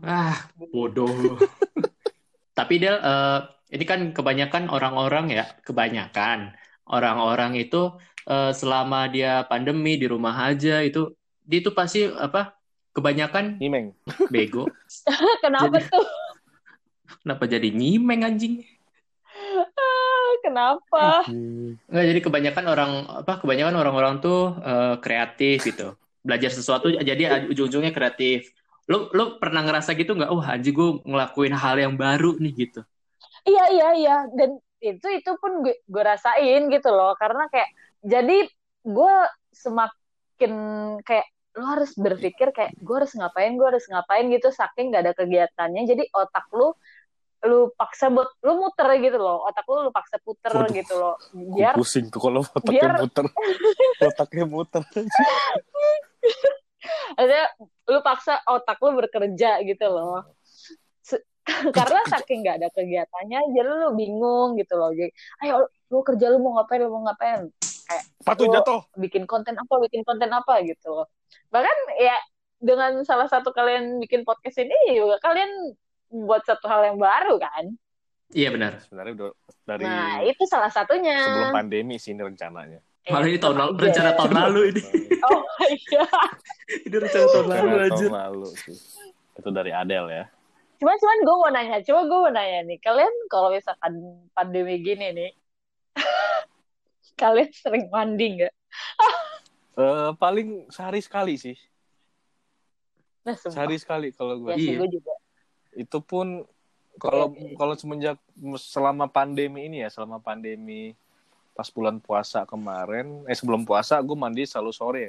Ah, 0.03 0.51
bodoh. 0.59 1.07
Tapi 2.55 2.75
Del, 2.79 2.97
eh, 3.03 3.39
ini 3.75 3.85
kan 3.85 4.01
kebanyakan 4.15 4.71
orang-orang 4.71 5.35
ya, 5.35 5.45
kebanyakan 5.67 6.55
orang-orang 6.87 7.59
itu 7.59 7.99
eh, 8.25 8.55
selama 8.55 9.11
dia 9.11 9.43
pandemi 9.45 9.99
di 9.99 10.07
rumah 10.07 10.49
aja 10.49 10.81
itu, 10.81 11.13
dia 11.43 11.59
itu 11.61 11.75
pasti 11.75 12.07
apa? 12.09 12.55
Kebanyakan 12.95 13.59
Nyimeng. 13.59 13.91
bego. 14.33 14.71
kenapa 15.45 15.83
Jadi- 15.83 15.91
tuh 15.91 16.07
Kenapa 17.25 17.45
jadi 17.49 17.69
nyimeng 17.73 18.21
anjing? 18.21 18.65
Ah, 19.57 20.31
kenapa 20.45 21.25
Nggak, 21.89 22.05
jadi 22.13 22.21
kebanyakan 22.21 22.65
orang 22.69 22.91
apa? 23.25 23.41
Kebanyakan 23.41 23.75
orang-orang 23.81 24.15
tuh 24.21 24.57
eh, 24.61 24.95
kreatif 25.01 25.65
gitu. 25.65 25.97
Belajar 26.25 26.53
sesuatu 26.53 26.93
jadi 26.93 27.49
ujung-ujungnya 27.49 27.93
kreatif. 27.93 28.53
Lu 28.85 29.09
lu 29.17 29.41
pernah 29.41 29.65
ngerasa 29.65 29.97
gitu 29.97 30.13
nggak? 30.13 30.31
Wah, 30.31 30.55
anjing 30.55 30.75
gue 30.77 30.89
ngelakuin 31.09 31.55
hal 31.57 31.77
yang 31.81 31.95
baru 31.97 32.37
nih 32.37 32.53
gitu. 32.69 32.81
Iya 33.45 33.65
iya 33.73 33.89
iya 33.97 34.17
dan 34.33 34.61
itu 34.85 35.07
itu 35.09 35.31
pun 35.41 35.65
gue 35.65 35.81
gue 35.89 36.03
rasain 36.05 36.69
gitu 36.69 36.89
loh 36.93 37.17
karena 37.17 37.49
kayak 37.49 37.73
jadi 38.05 38.45
gue 38.85 39.15
semakin 39.57 40.53
kayak 41.01 41.27
lo 41.57 41.65
harus 41.65 41.97
berpikir 41.97 42.53
kayak 42.53 42.77
gue 42.77 42.97
harus 43.01 43.17
ngapain 43.17 43.57
gue 43.57 43.65
harus 43.65 43.87
ngapain 43.89 44.29
gitu 44.29 44.53
saking 44.53 44.93
gak 44.93 45.09
ada 45.09 45.13
kegiatannya 45.17 45.89
jadi 45.89 46.05
otak 46.13 46.45
lu 46.53 46.77
lu 47.45 47.73
paksa 47.77 48.13
buat 48.13 48.29
lu 48.45 48.61
muter 48.61 48.89
gitu 49.01 49.17
loh 49.17 49.49
otak 49.49 49.65
lu 49.73 49.89
lu 49.89 49.93
paksa 49.93 50.21
puter 50.21 50.53
Waduh. 50.53 50.73
gitu 50.77 50.95
loh 51.01 51.15
biar 51.33 51.73
pusing 51.77 52.13
tuh 52.13 52.21
kalau 52.21 52.45
otaknya 52.45 52.73
biar- 52.77 53.01
muter. 53.01 53.25
otaknya 54.09 54.45
muter. 54.45 54.83
ada 57.15 57.51
lu 57.89 58.01
paksa 58.01 58.41
otak 58.45 58.79
lu 58.81 58.97
bekerja 58.99 59.61
gitu 59.63 59.87
loh 59.89 60.25
Se- 61.01 61.25
karena 61.77 62.01
saking 62.09 62.43
nggak 62.43 62.57
ada 62.63 62.69
kegiatannya 62.73 63.41
jadi 63.53 63.69
lu 63.69 63.93
bingung 63.93 64.57
gitu 64.57 64.75
loh 64.75 64.91
jadi 64.91 65.13
ayo 65.45 65.69
lu 65.89 66.01
kerja 66.01 66.33
lu 66.33 66.41
mau 66.41 66.59
ngapain 66.59 66.81
lu 66.81 66.91
mau 66.91 67.05
ngapain 67.05 67.49
Patuh 68.25 68.49
Gua- 68.49 68.65
jatuh. 68.65 68.81
bikin 68.97 69.29
konten 69.29 69.53
apa 69.55 69.75
bikin 69.85 70.01
konten 70.03 70.33
apa 70.33 70.65
gitu 70.65 70.89
loh 70.91 71.07
bahkan 71.53 71.75
ya 72.01 72.17
dengan 72.57 73.05
salah 73.05 73.29
satu 73.29 73.53
kalian 73.53 74.01
bikin 74.01 74.25
podcast 74.25 74.57
ini 74.57 74.97
juga 74.97 75.21
kalian 75.21 75.77
buat 76.09 76.41
satu 76.49 76.65
hal 76.65 76.93
yang 76.95 76.99
baru 77.01 77.37
kan 77.37 77.77
Iya 78.35 78.51
benar. 78.51 78.83
Sebenarnya 78.83 79.13
udah 79.15 79.31
dari 79.63 79.85
nah 79.87 80.19
itu 80.25 80.43
salah 80.49 80.67
satunya 80.73 81.23
sebelum 81.23 81.55
pandemi 81.55 82.01
sih 82.03 82.17
ini 82.17 82.25
rencananya. 82.25 82.81
Eh, 83.05 83.13
Malah 83.13 83.27
ini 83.27 83.37
tahun 83.37 83.53
lalu, 83.55 83.71
aja. 83.71 83.83
rencana 83.85 84.11
tahun 84.15 84.33
lalu 84.35 84.61
ini. 84.67 84.83
oh 85.27 85.41
iya 85.69 86.05
Ini 86.83 86.97
rencana 86.97 87.27
tahun 87.27 87.47
lalu 87.47 87.61
Rencana 87.61 87.85
aja. 87.85 87.97
tahun 88.01 88.15
lalu 88.19 88.49
sih. 88.57 88.77
Itu 89.35 89.49
dari 89.51 89.73
Adele 89.73 90.11
ya. 90.11 90.27
cuman 90.75 90.97
cuman 90.97 91.19
gue 91.19 91.35
mau 91.35 91.51
nanya 91.51 91.77
coba 91.81 92.01
gue 92.03 92.19
mau 92.19 92.31
nanya 92.31 92.61
nih 92.65 92.79
kalian 92.79 93.15
kalau 93.27 93.49
misalkan 93.49 93.95
pandemi 94.31 94.75
gini 94.77 95.07
nih 95.13 95.31
kalian 97.17 97.49
sering 97.53 97.87
mandi 97.89 98.27
nggak 98.37 98.55
Eh 99.75 100.11
paling 100.15 100.69
sehari 100.69 100.99
sekali 100.99 101.35
sih. 101.35 101.57
nah 103.23 103.33
sumpah 103.33 103.55
Sehari 103.55 103.77
sekali 103.77 104.09
kalau 104.11 104.37
gue. 104.37 104.53
ya 104.53 104.57
Iya. 104.57 104.77
gue 104.79 104.91
juga 104.93 105.15
Itu 105.73 105.99
pun 105.99 106.43
kalau 106.97 107.33
Iya. 107.33 107.55
kalau 107.55 107.75
semenjak 107.75 108.19
selama 108.59 109.07
pandemi 109.07 109.65
ini 109.65 109.81
ya, 109.81 109.89
selama 109.89 110.19
pandemi 110.19 110.93
pas 111.55 111.71
bulan 111.71 112.03
puasa 112.03 112.43
kemarin, 112.45 113.23
eh 113.31 113.37
sebelum 113.39 113.63
puasa 113.63 114.03
gue 114.03 114.19
mandi 114.19 114.43
selalu 114.43 114.73
sore. 114.75 115.07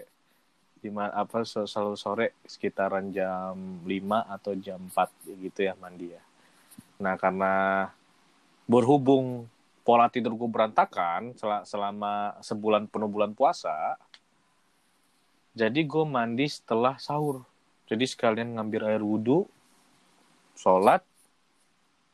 Di 0.78 0.94
apa 0.94 1.42
sel- 1.42 1.66
selalu 1.66 1.98
sore 1.98 2.28
sekitaran 2.46 3.10
jam 3.10 3.82
5 3.82 4.22
atau 4.30 4.54
jam 4.54 4.78
4 4.78 5.10
gitu 5.42 5.66
ya 5.66 5.74
mandi 5.82 6.14
ya. 6.14 6.22
Nah, 7.02 7.18
karena 7.18 7.90
berhubung 8.70 9.50
pola 9.82 10.06
tidur 10.06 10.38
gue 10.38 10.46
berantakan 10.46 11.34
sel- 11.34 11.66
selama 11.66 12.38
sebulan 12.46 12.86
penuh 12.86 13.10
bulan 13.10 13.34
puasa, 13.34 13.98
jadi 15.58 15.82
gue 15.82 16.06
mandi 16.06 16.46
setelah 16.46 17.02
sahur. 17.02 17.42
Jadi 17.90 18.06
sekalian 18.06 18.58
ngambil 18.58 18.82
air 18.86 19.02
wudhu, 19.02 19.50
sholat, 20.54 21.02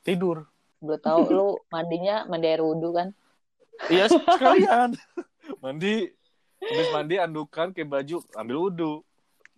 tidur. 0.08 0.48
gue 0.82 0.98
tahu 0.98 1.30
lu 1.30 1.50
mandinya 1.70 2.26
mandi 2.26 2.50
air 2.50 2.66
wudhu 2.66 2.90
kan 2.90 3.14
Iya 3.90 4.06
sekalian. 4.12 4.94
mandi, 5.64 6.12
habis 6.62 6.90
mandi 6.94 7.16
andukan 7.18 7.74
ke 7.74 7.82
baju, 7.88 8.22
ambil 8.38 8.58
wudhu. 8.70 8.94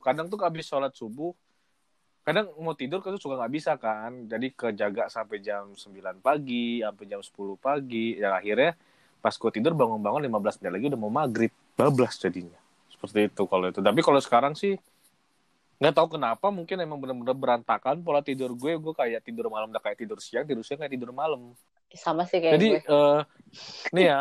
Kadang 0.03 0.27
tuh 0.31 0.39
habis 0.43 0.67
sholat 0.67 0.91
subuh, 0.95 1.31
kadang 2.23 2.51
mau 2.59 2.75
tidur 2.75 2.99
kan 3.03 3.15
suka 3.19 3.35
nggak 3.39 3.53
bisa 3.53 3.75
kan. 3.75 4.27
Jadi 4.27 4.55
kejaga 4.55 5.11
sampai 5.11 5.43
jam 5.43 5.75
9 5.75 6.23
pagi, 6.23 6.79
sampai 6.79 7.05
jam 7.07 7.19
10 7.19 7.59
pagi. 7.59 8.19
Dan 8.19 8.31
akhirnya 8.35 8.75
pas 9.23 9.35
gue 9.35 9.51
tidur 9.51 9.71
bangun-bangun 9.75 10.23
15 10.27 10.59
menit 10.63 10.71
lagi 10.71 10.85
udah 10.91 10.99
mau 10.99 11.11
maghrib. 11.11 11.51
Bablas 11.75 12.19
jadinya. 12.19 12.59
Seperti 12.91 13.31
itu 13.31 13.43
kalau 13.47 13.65
itu. 13.71 13.79
Tapi 13.79 13.99
kalau 14.03 14.19
sekarang 14.19 14.53
sih 14.55 14.75
nggak 15.83 15.99
tahu 15.99 16.15
kenapa 16.15 16.47
mungkin 16.47 16.79
emang 16.79 16.95
bener-bener 16.95 17.35
berantakan 17.35 17.99
pola 17.99 18.23
tidur 18.23 18.55
gue 18.55 18.79
gue 18.79 18.93
kayak 18.95 19.19
tidur 19.25 19.51
malam 19.51 19.67
udah 19.67 19.83
kayak 19.83 19.99
tidur 19.99 20.15
siang 20.21 20.47
tidur 20.47 20.63
siang 20.63 20.79
kayak 20.79 20.95
tidur 20.95 21.11
malam 21.11 21.51
sama 21.93 22.25
sih 22.25 22.37
kayak 22.37 22.53
jadi 22.55 22.67
gue 22.73 22.81
eh 22.83 23.19
nih 23.93 24.05
ya, 24.09 24.19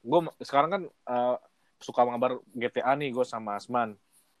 gue 0.00 0.20
sekarang 0.40 0.70
kan 0.70 0.82
eh, 0.86 1.36
suka 1.78 2.00
ngabar 2.02 2.38
GTA 2.52 2.94
nih 2.94 3.10
gue 3.10 3.22
sama 3.22 3.54
Asman. 3.54 3.98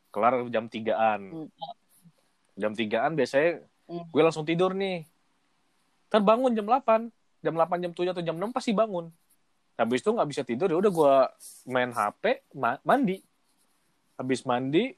Kelar 0.08 0.46
jam 0.48 0.66
3-an. 0.66 1.20
Hmm. 1.20 1.48
Jam 2.54 2.72
3-an 2.72 3.12
biasanya 3.12 3.62
Hmm. 3.84 4.04
gue 4.04 4.20
langsung 4.20 4.44
tidur 4.44 4.72
nih. 4.72 5.08
Terbangun 6.08 6.52
jam 6.52 6.64
8. 6.64 7.08
Jam 7.38 7.54
8, 7.54 7.80
jam 7.80 7.92
7 7.92 8.10
atau 8.10 8.20
jam 8.20 8.36
6 8.36 8.50
pasti 8.50 8.72
bangun. 8.72 9.08
Habis 9.74 10.02
itu 10.02 10.10
nggak 10.10 10.28
bisa 10.28 10.42
tidur 10.42 10.68
ya 10.68 10.76
udah 10.76 10.90
gue 10.90 11.14
main 11.66 11.88
HP, 11.88 12.24
ma- 12.52 12.82
mandi. 12.82 13.22
Habis 14.14 14.42
mandi 14.42 14.92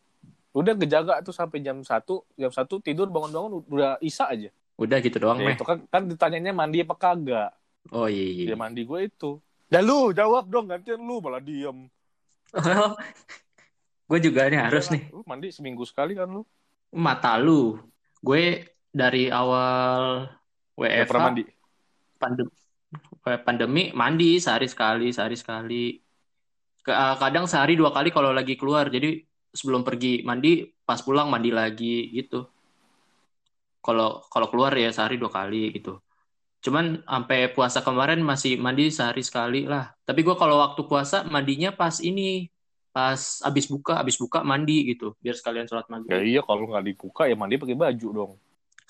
udah 0.51 0.75
kejaga 0.75 1.23
tuh 1.23 1.31
sampai 1.31 1.61
jam 1.61 1.79
1, 1.79 1.87
jam 2.35 2.51
1 2.51 2.67
tidur 2.81 3.07
bangun-bangun 3.07 3.63
udah 3.69 4.01
isa 4.01 4.27
aja. 4.27 4.51
Udah 4.75 4.99
gitu 4.99 5.21
doang, 5.21 5.39
Ya, 5.39 5.47
meh. 5.47 5.55
itu 5.55 5.63
kan 5.63 5.85
kan 5.87 6.03
ditanyanya 6.05 6.51
mandi 6.51 6.81
apa 6.81 6.97
kagak. 6.97 7.53
Oh 7.89 8.07
iya. 8.07 8.45
iya. 8.45 8.47
Ya 8.53 8.57
mandi 8.61 8.85
gue 8.85 9.09
itu. 9.09 9.41
Dan 9.71 9.89
lu 9.89 10.13
jawab 10.13 10.53
dong 10.53 10.69
gantian 10.69 11.01
lu 11.01 11.25
malah 11.25 11.41
diem. 11.41 11.89
gue 14.11 14.19
juga 14.19 14.51
nih 14.51 14.61
harus 14.61 14.91
Iyalah, 14.91 14.95
nih. 14.99 15.03
Lu 15.15 15.21
mandi 15.25 15.49
seminggu 15.49 15.85
sekali 15.89 16.13
kan 16.19 16.29
lu? 16.29 16.43
Mata 16.93 17.41
lu. 17.41 17.81
Gue 18.21 18.69
dari 18.91 19.31
awal 19.31 20.27
Gak 20.77 21.07
WFH 21.07 21.09
pernah 21.09 21.25
mandi. 21.31 21.43
pandemi, 22.21 22.53
pandemi 23.47 23.83
mandi 23.95 24.31
sehari 24.43 24.69
sekali, 24.69 25.09
sehari 25.15 25.37
sekali. 25.39 25.85
Eh, 26.85 27.15
kadang 27.17 27.47
sehari 27.47 27.79
dua 27.79 27.95
kali 27.95 28.11
kalau 28.11 28.35
lagi 28.35 28.59
keluar. 28.59 28.91
Jadi 28.91 29.23
sebelum 29.55 29.83
pergi 29.83 30.23
mandi 30.27 30.67
pas 30.87 30.99
pulang 31.03 31.31
mandi 31.31 31.51
lagi 31.51 32.11
gitu 32.15 32.47
kalau 33.83 34.23
kalau 34.29 34.47
keluar 34.53 34.73
ya 34.77 34.93
sehari 34.95 35.17
dua 35.19 35.33
kali 35.33 35.75
gitu 35.75 35.99
cuman 36.61 37.01
sampai 37.09 37.49
puasa 37.57 37.81
kemarin 37.81 38.21
masih 38.21 38.61
mandi 38.61 38.93
sehari 38.93 39.25
sekali 39.25 39.65
lah. 39.65 39.97
Tapi 40.05 40.21
gue 40.21 40.37
kalau 40.37 40.61
waktu 40.61 40.85
puasa 40.85 41.25
mandinya 41.25 41.73
pas 41.73 41.99
ini 42.05 42.53
pas 42.91 43.41
abis 43.47 43.71
buka 43.71 44.03
abis 44.03 44.19
buka 44.19 44.43
mandi 44.43 44.83
gitu 44.93 45.15
biar 45.23 45.39
sekalian 45.39 45.67
sholat 45.71 45.87
Ya 45.87 45.95
maghrib 45.95 46.21
iya 46.27 46.41
kalau 46.43 46.67
nggak 46.67 46.85
dibuka 46.91 47.23
ya 47.31 47.39
mandi 47.39 47.55
pakai 47.55 47.79
baju 47.79 48.09
dong. 48.11 48.33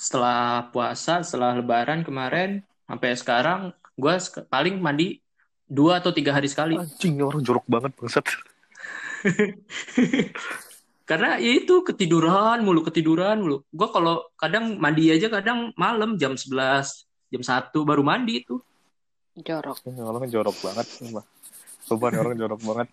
setelah 0.00 0.72
puasa 0.72 1.20
setelah 1.20 1.60
lebaran 1.60 2.00
kemarin 2.00 2.64
sampai 2.88 3.12
sekarang 3.12 3.60
gue 4.00 4.14
paling 4.48 4.80
mandi 4.80 5.20
dua 5.68 6.00
atau 6.00 6.10
tiga 6.10 6.32
hari 6.32 6.48
sekali. 6.48 6.80
Anjing 6.80 7.20
orang 7.20 7.44
jorok 7.44 7.68
banget 7.68 7.92
bangsat. 8.00 8.24
karena 11.10 11.36
ya 11.36 11.52
itu 11.60 11.84
ketiduran 11.84 12.64
mulu 12.64 12.80
ketiduran 12.88 13.44
mulu. 13.44 13.60
Gue 13.68 13.88
kalau 13.92 14.24
kadang 14.40 14.80
mandi 14.80 15.12
aja 15.12 15.28
kadang 15.28 15.76
malam 15.76 16.16
jam 16.16 16.32
11 16.32 17.09
jam 17.30 17.42
1 17.42 17.70
baru 17.86 18.02
mandi 18.02 18.42
itu 18.42 18.60
Jorok. 19.40 19.78
Orang 19.86 20.26
jorok 20.28 20.56
banget. 20.58 20.86
Sumpah. 20.90 22.10
Orang 22.12 22.36
jorok 22.36 22.60
banget. 22.60 22.88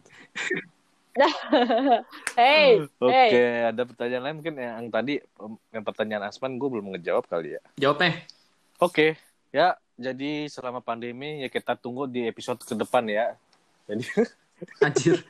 hey, 2.38 2.86
Oke, 3.02 3.10
hey. 3.10 3.74
ada 3.74 3.90
pertanyaan 3.90 4.22
lain 4.22 4.36
mungkin 4.38 4.54
yang 4.54 4.86
tadi 4.94 5.18
yang 5.74 5.82
pertanyaan 5.82 6.30
Asman 6.30 6.62
gue 6.62 6.70
belum 6.70 6.94
ngejawab 6.94 7.26
kali 7.26 7.58
ya. 7.58 7.62
jawabnya 7.74 8.22
Oke, 8.78 9.18
ya 9.50 9.74
jadi 9.98 10.46
selama 10.46 10.78
pandemi 10.78 11.42
ya 11.42 11.50
kita 11.50 11.74
tunggu 11.74 12.06
di 12.06 12.30
episode 12.30 12.62
ke 12.62 12.78
depan 12.78 13.10
ya. 13.10 13.34
Jadi 13.90 14.06
anjir 14.86 15.26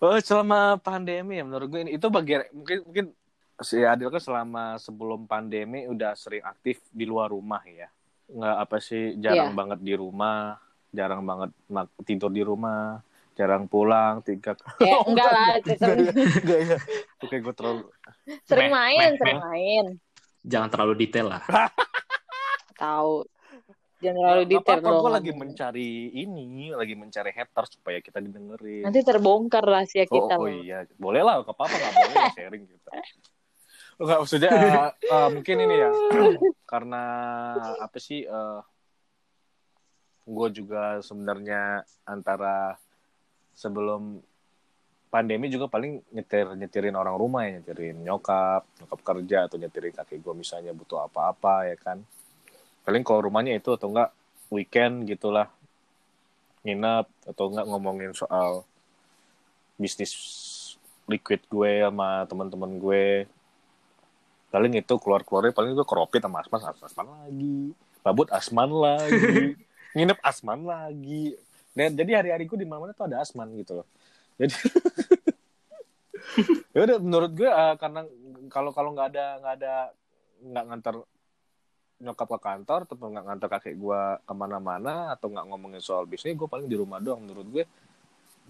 oh, 0.00 0.18
selama 0.24 0.80
pandemi 0.80 1.40
ya 1.40 1.44
menurut 1.44 1.68
gue 1.68 1.80
ini 1.84 1.92
itu 2.00 2.06
bagian 2.08 2.48
mungkin 2.52 2.78
mungkin 2.88 3.04
si 3.60 3.78
Adil 3.80 4.10
kan 4.10 4.18
selama 4.18 4.64
sebelum 4.76 5.24
pandemi 5.24 5.86
udah 5.86 6.14
sering 6.14 6.42
aktif 6.42 6.82
di 6.90 7.06
luar 7.06 7.30
rumah 7.30 7.62
ya. 7.62 7.86
Nggak 8.26 8.56
apa 8.58 8.76
sih 8.80 9.14
jarang 9.16 9.52
Iya. 9.52 9.58
banget 9.58 9.78
di 9.80 9.94
rumah, 9.94 10.58
jarang 10.90 11.22
banget 11.22 11.50
mak- 11.68 11.94
tidur 12.02 12.30
di 12.30 12.42
rumah, 12.42 12.98
jarang 13.34 13.66
pulang 13.66 14.22
tiga 14.22 14.54
Ya, 14.80 14.98
enggak 15.08 15.28
lah, 15.30 15.48
Enggak 15.60 15.78
ya, 15.78 16.10
enggak 16.14 16.58
ya. 16.66 16.78
Oke, 17.20 17.36
gue 17.38 17.54
terlalu 17.54 17.82
sering 18.42 18.68
Meh, 18.68 18.74
main, 18.74 19.10
meh, 19.12 19.18
sering 19.20 19.40
main. 19.40 19.86
jangan 20.44 20.68
terlalu 20.68 20.92
detail 20.98 21.28
lah 21.30 21.42
Tahu. 22.74 23.22
Jangan 24.02 24.18
terlalu 24.20 24.42
Nggak 24.42 24.52
detail 24.52 24.78
dong. 24.82 25.00
gue 25.00 25.12
lagi 25.14 25.32
mencari 25.32 25.90
ini, 26.12 26.68
lagi 26.74 26.94
mencari 26.98 27.30
haters 27.32 27.70
supaya 27.78 27.98
kita 28.02 28.18
didengerin. 28.20 28.84
Nanti 28.84 29.00
terbongkar 29.00 29.64
rahasia 29.64 30.04
oh, 30.04 30.28
kita 30.28 30.34
oh 30.36 30.44
loh. 30.44 30.52
iya, 30.52 30.84
boleh 30.98 31.22
lah, 31.24 31.40
gak 31.40 31.54
apa-apa, 31.54 31.72
gak 31.72 31.92
boleh 31.96 32.28
sharing 32.34 32.64
kita. 32.66 32.90
Enggak, 34.00 34.18
maksudnya 34.20 34.50
eh, 34.58 34.90
eh, 35.10 35.28
mungkin 35.30 35.56
ini 35.62 35.74
ya, 35.78 35.90
karena 36.72 37.02
apa 37.78 37.98
sih, 38.02 38.26
gue 40.24 40.48
juga 40.56 40.98
sebenarnya 41.04 41.84
antara 42.08 42.80
sebelum 43.54 44.18
pandemi 45.14 45.46
juga 45.46 45.70
paling 45.70 46.02
nyetir 46.10 46.58
nyetirin 46.58 46.98
orang 46.98 47.14
rumah 47.14 47.46
ya 47.46 47.62
nyetirin 47.62 48.02
nyokap 48.02 48.66
nyokap 48.82 49.00
kerja 49.06 49.46
atau 49.46 49.62
nyetirin 49.62 49.94
kakek 49.94 50.18
gue 50.18 50.34
misalnya 50.34 50.74
butuh 50.74 51.06
apa-apa 51.06 51.70
ya 51.70 51.76
kan. 51.78 52.02
Paling 52.82 53.06
kalau 53.06 53.30
rumahnya 53.30 53.54
itu 53.54 53.70
atau 53.70 53.94
enggak 53.94 54.10
weekend 54.50 55.06
gitulah 55.06 55.46
nginep 56.66 57.06
atau 57.30 57.44
enggak 57.46 57.66
ngomongin 57.70 58.10
soal 58.10 58.66
bisnis 59.78 60.12
liquid 61.06 61.46
gue 61.46 61.86
sama 61.86 62.26
teman-teman 62.26 62.74
gue 62.82 63.30
paling 64.54 64.78
itu 64.78 64.94
keluar 65.02 65.26
keluarnya 65.26 65.50
paling 65.50 65.74
gue 65.74 65.82
keropit 65.82 66.22
sama 66.22 66.46
asman 66.46 66.62
asman 66.62 67.06
lagi. 67.10 67.74
Babut 68.06 68.30
asman 68.30 68.70
lagi. 68.70 69.58
Nginep 69.98 70.18
asman 70.22 70.62
lagi. 70.62 71.34
Dan 71.74 71.98
jadi 71.98 72.22
hari-hariku 72.22 72.54
di 72.54 72.62
mana 72.62 72.94
tuh 72.94 73.10
ada 73.10 73.18
asman 73.18 73.50
gitu 73.58 73.82
loh. 73.82 73.86
Jadi 74.38 74.54
ya 76.74 76.86
udah 76.86 76.98
menurut 77.02 77.34
gue 77.34 77.50
eh, 77.50 77.74
karena 77.82 78.06
kalau 78.46 78.70
kalau 78.70 78.94
nggak 78.94 79.10
ada 79.10 79.26
nggak 79.42 79.54
ada 79.58 79.74
nggak 80.46 80.64
ngantar 80.70 80.94
nyokap 82.04 82.26
ke 82.26 82.38
kantor 82.38 82.78
atau 82.86 82.94
nggak 82.94 83.24
ngantar 83.26 83.48
kakek 83.58 83.74
gue 83.74 84.00
ke 84.22 84.34
mana-mana 84.38 85.14
atau 85.14 85.34
nggak 85.34 85.46
ngomongin 85.50 85.82
soal 85.82 86.06
bisnis 86.06 86.38
gue 86.38 86.46
paling 86.46 86.70
di 86.70 86.78
rumah 86.78 87.02
doang 87.02 87.26
menurut 87.26 87.46
gue 87.50 87.64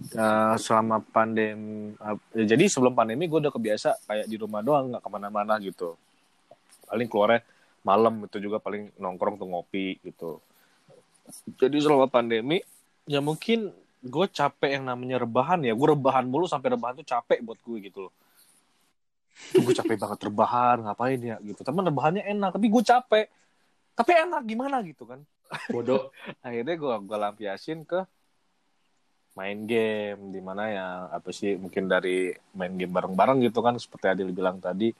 eh, 0.02 0.54
selama 0.58 0.98
pandemi 1.00 1.94
eh, 1.94 2.46
jadi 2.46 2.64
sebelum 2.66 2.94
pandemi 2.98 3.30
gue 3.30 3.38
udah 3.38 3.54
kebiasa 3.54 4.06
kayak 4.06 4.26
di 4.26 4.36
rumah 4.36 4.60
doang 4.60 4.94
nggak 4.94 5.02
ke 5.02 5.10
mana-mana 5.10 5.54
gitu. 5.62 5.94
Paling 6.90 7.08
keluarnya 7.08 7.40
malam 7.84 8.24
itu 8.24 8.40
juga 8.40 8.58
paling 8.58 8.90
nongkrong 8.96 9.36
tuh 9.38 9.48
ngopi 9.48 10.00
gitu. 10.02 10.40
Jadi 11.60 11.76
selama 11.80 12.08
pandemi 12.08 12.60
ya 13.04 13.20
mungkin 13.20 13.72
gue 14.04 14.26
capek 14.28 14.80
yang 14.80 14.84
namanya 14.88 15.24
rebahan 15.24 15.64
ya. 15.64 15.72
Gue 15.72 15.96
rebahan 15.96 16.28
mulu 16.28 16.44
sampai 16.44 16.76
rebahan 16.76 17.00
tuh 17.00 17.06
capek 17.08 17.40
buat 17.40 17.60
gue 17.60 17.78
gitu 17.88 18.08
loh. 18.08 18.12
Gue 19.56 19.74
capek 19.74 19.96
banget 19.98 20.20
rebahan 20.28 20.84
ngapain 20.84 21.20
ya 21.20 21.36
gitu. 21.40 21.60
Teman 21.64 21.88
rebahannya 21.88 22.22
enak 22.24 22.56
tapi 22.56 22.66
gue 22.68 22.82
capek. 22.84 23.26
Tapi 23.94 24.10
enak 24.26 24.42
gimana 24.44 24.82
gitu 24.82 25.06
kan? 25.06 25.22
Bodoh. 25.70 26.10
Akhirnya 26.44 26.74
gue 26.76 26.94
gue 27.04 27.16
lampiasin 27.16 27.86
ke 27.86 28.04
main 29.34 29.66
game 29.66 30.30
di 30.30 30.40
mana 30.40 30.62
ya 30.70 30.86
apa 31.10 31.34
sih 31.34 31.58
mungkin 31.58 31.90
dari 31.90 32.30
main 32.54 32.74
game 32.78 32.94
bareng-bareng 32.94 33.42
gitu 33.46 33.60
kan 33.60 33.74
seperti 33.78 34.06
Adil 34.10 34.30
bilang 34.30 34.62
tadi 34.62 34.94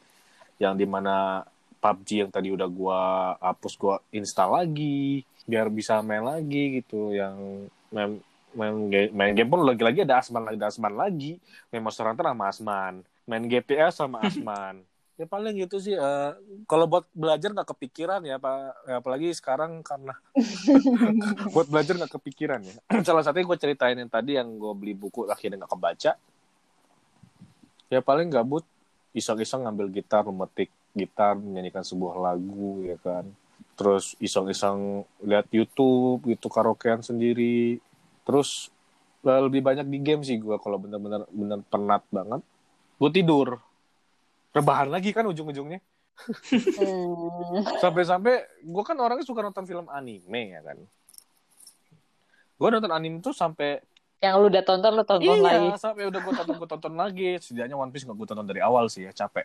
yang 0.59 0.75
di 0.75 0.87
mana 0.87 1.47
PUBG 1.79 2.27
yang 2.27 2.31
tadi 2.35 2.51
udah 2.51 2.67
gue 2.67 3.01
hapus 3.39 3.73
gue 3.79 3.97
install 4.19 4.51
lagi 4.59 5.23
biar 5.47 5.71
bisa 5.71 6.03
main 6.03 6.25
lagi 6.27 6.83
gitu 6.83 7.15
yang 7.15 7.69
main 7.95 8.19
main 8.55 8.75
game, 8.91 9.11
main 9.15 9.33
game 9.35 9.51
pun 9.51 9.63
lagi-lagi 9.63 10.07
ada 10.07 10.23
Asman 10.23 10.47
lagi 10.47 10.57
ada 10.59 10.71
Asman 10.71 10.95
lagi. 10.95 11.43
Main 11.75 11.83
Monster 11.83 12.07
Hunter 12.07 12.27
sama 12.31 12.45
Asman. 12.47 12.95
Main 13.27 13.45
GPS 13.51 13.99
sama 13.99 14.23
Asman 14.27 14.87
ya 15.15 15.27
paling 15.31 15.55
gitu 15.55 15.79
sih 15.79 15.95
eh, 15.95 16.31
kalau 16.67 16.91
buat 16.91 17.07
belajar 17.15 17.55
nggak 17.55 17.71
kepikiran 17.71 18.21
ya 18.27 18.37
pak. 18.43 18.75
Ya, 18.87 18.95
apalagi 18.99 19.31
sekarang 19.31 19.81
karena 19.87 20.15
buat 21.55 21.71
belajar 21.71 21.95
nggak 21.95 22.15
kepikiran 22.19 22.61
ya. 22.67 22.75
Salah 23.07 23.23
satunya 23.23 23.47
gue 23.47 23.59
ceritain 23.59 23.95
yang 23.95 24.11
tadi 24.11 24.35
yang 24.35 24.59
gue 24.59 24.73
beli 24.75 24.95
buku 24.99 25.31
akhirnya 25.31 25.65
nggak 25.65 25.73
kebaca. 25.73 26.13
Ya 27.93 28.01
paling 28.03 28.29
gabut 28.33 28.67
iseng-iseng 29.15 29.63
ngambil 29.63 29.87
gitar 29.95 30.27
memetik 30.27 30.75
gitar 30.95 31.39
menyanyikan 31.39 31.87
sebuah 31.87 32.19
lagu 32.19 32.83
ya 32.83 32.99
kan. 32.99 33.31
Terus 33.79 34.19
iseng-iseng 34.19 35.07
lihat 35.23 35.47
YouTube 35.55 36.27
gitu 36.27 36.51
karaokean 36.51 37.07
sendiri. 37.07 37.79
Terus 38.27 38.75
eh, 39.23 39.43
lebih 39.47 39.63
banyak 39.63 39.87
di 39.87 39.99
game 40.03 40.27
sih 40.27 40.43
gue 40.43 40.59
kalau 40.59 40.83
bener-bener 40.83 41.23
bener 41.31 41.63
penat 41.71 42.03
banget. 42.11 42.43
Gue 42.99 43.11
tidur 43.15 43.63
rebahan 44.55 44.89
lagi 44.89 45.11
kan 45.11 45.27
ujung-ujungnya. 45.27 45.83
Hmm. 46.15 47.67
sampai-sampai 47.83 48.63
gue 48.63 48.85
kan 48.87 48.95
orangnya 49.03 49.27
suka 49.27 49.43
nonton 49.43 49.67
film 49.67 49.91
anime 49.91 50.55
ya 50.55 50.63
kan? 50.63 50.79
Gue 52.55 52.69
nonton 52.71 52.95
anime 52.95 53.19
tuh 53.19 53.35
sampai 53.35 53.83
Yang 54.23 54.35
lu 54.41 54.47
udah 54.49 54.63
tonton, 54.65 54.93
lu 54.97 55.05
tonton 55.05 55.37
iya 55.37 55.37
lagi. 55.37 55.69
sampai 55.77 56.09
udah 56.09 56.21
gue 56.23 56.33
tonton 56.33 56.55
gue 56.57 56.69
tonton 56.71 56.95
lagi. 56.95 57.29
Setidaknya 57.43 57.77
One 57.77 57.91
Piece 57.93 58.07
nggak 58.07 58.17
gue 58.17 58.29
tonton 58.31 58.47
dari 58.47 58.63
awal 58.63 58.87
sih 58.89 59.05
ya 59.05 59.13
capek. 59.13 59.45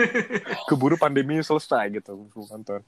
Keburu 0.70 0.96
pandemi 0.96 1.42
selesai 1.42 1.90
gitu 1.90 2.30
gue 2.30 2.46
tonton 2.46 2.80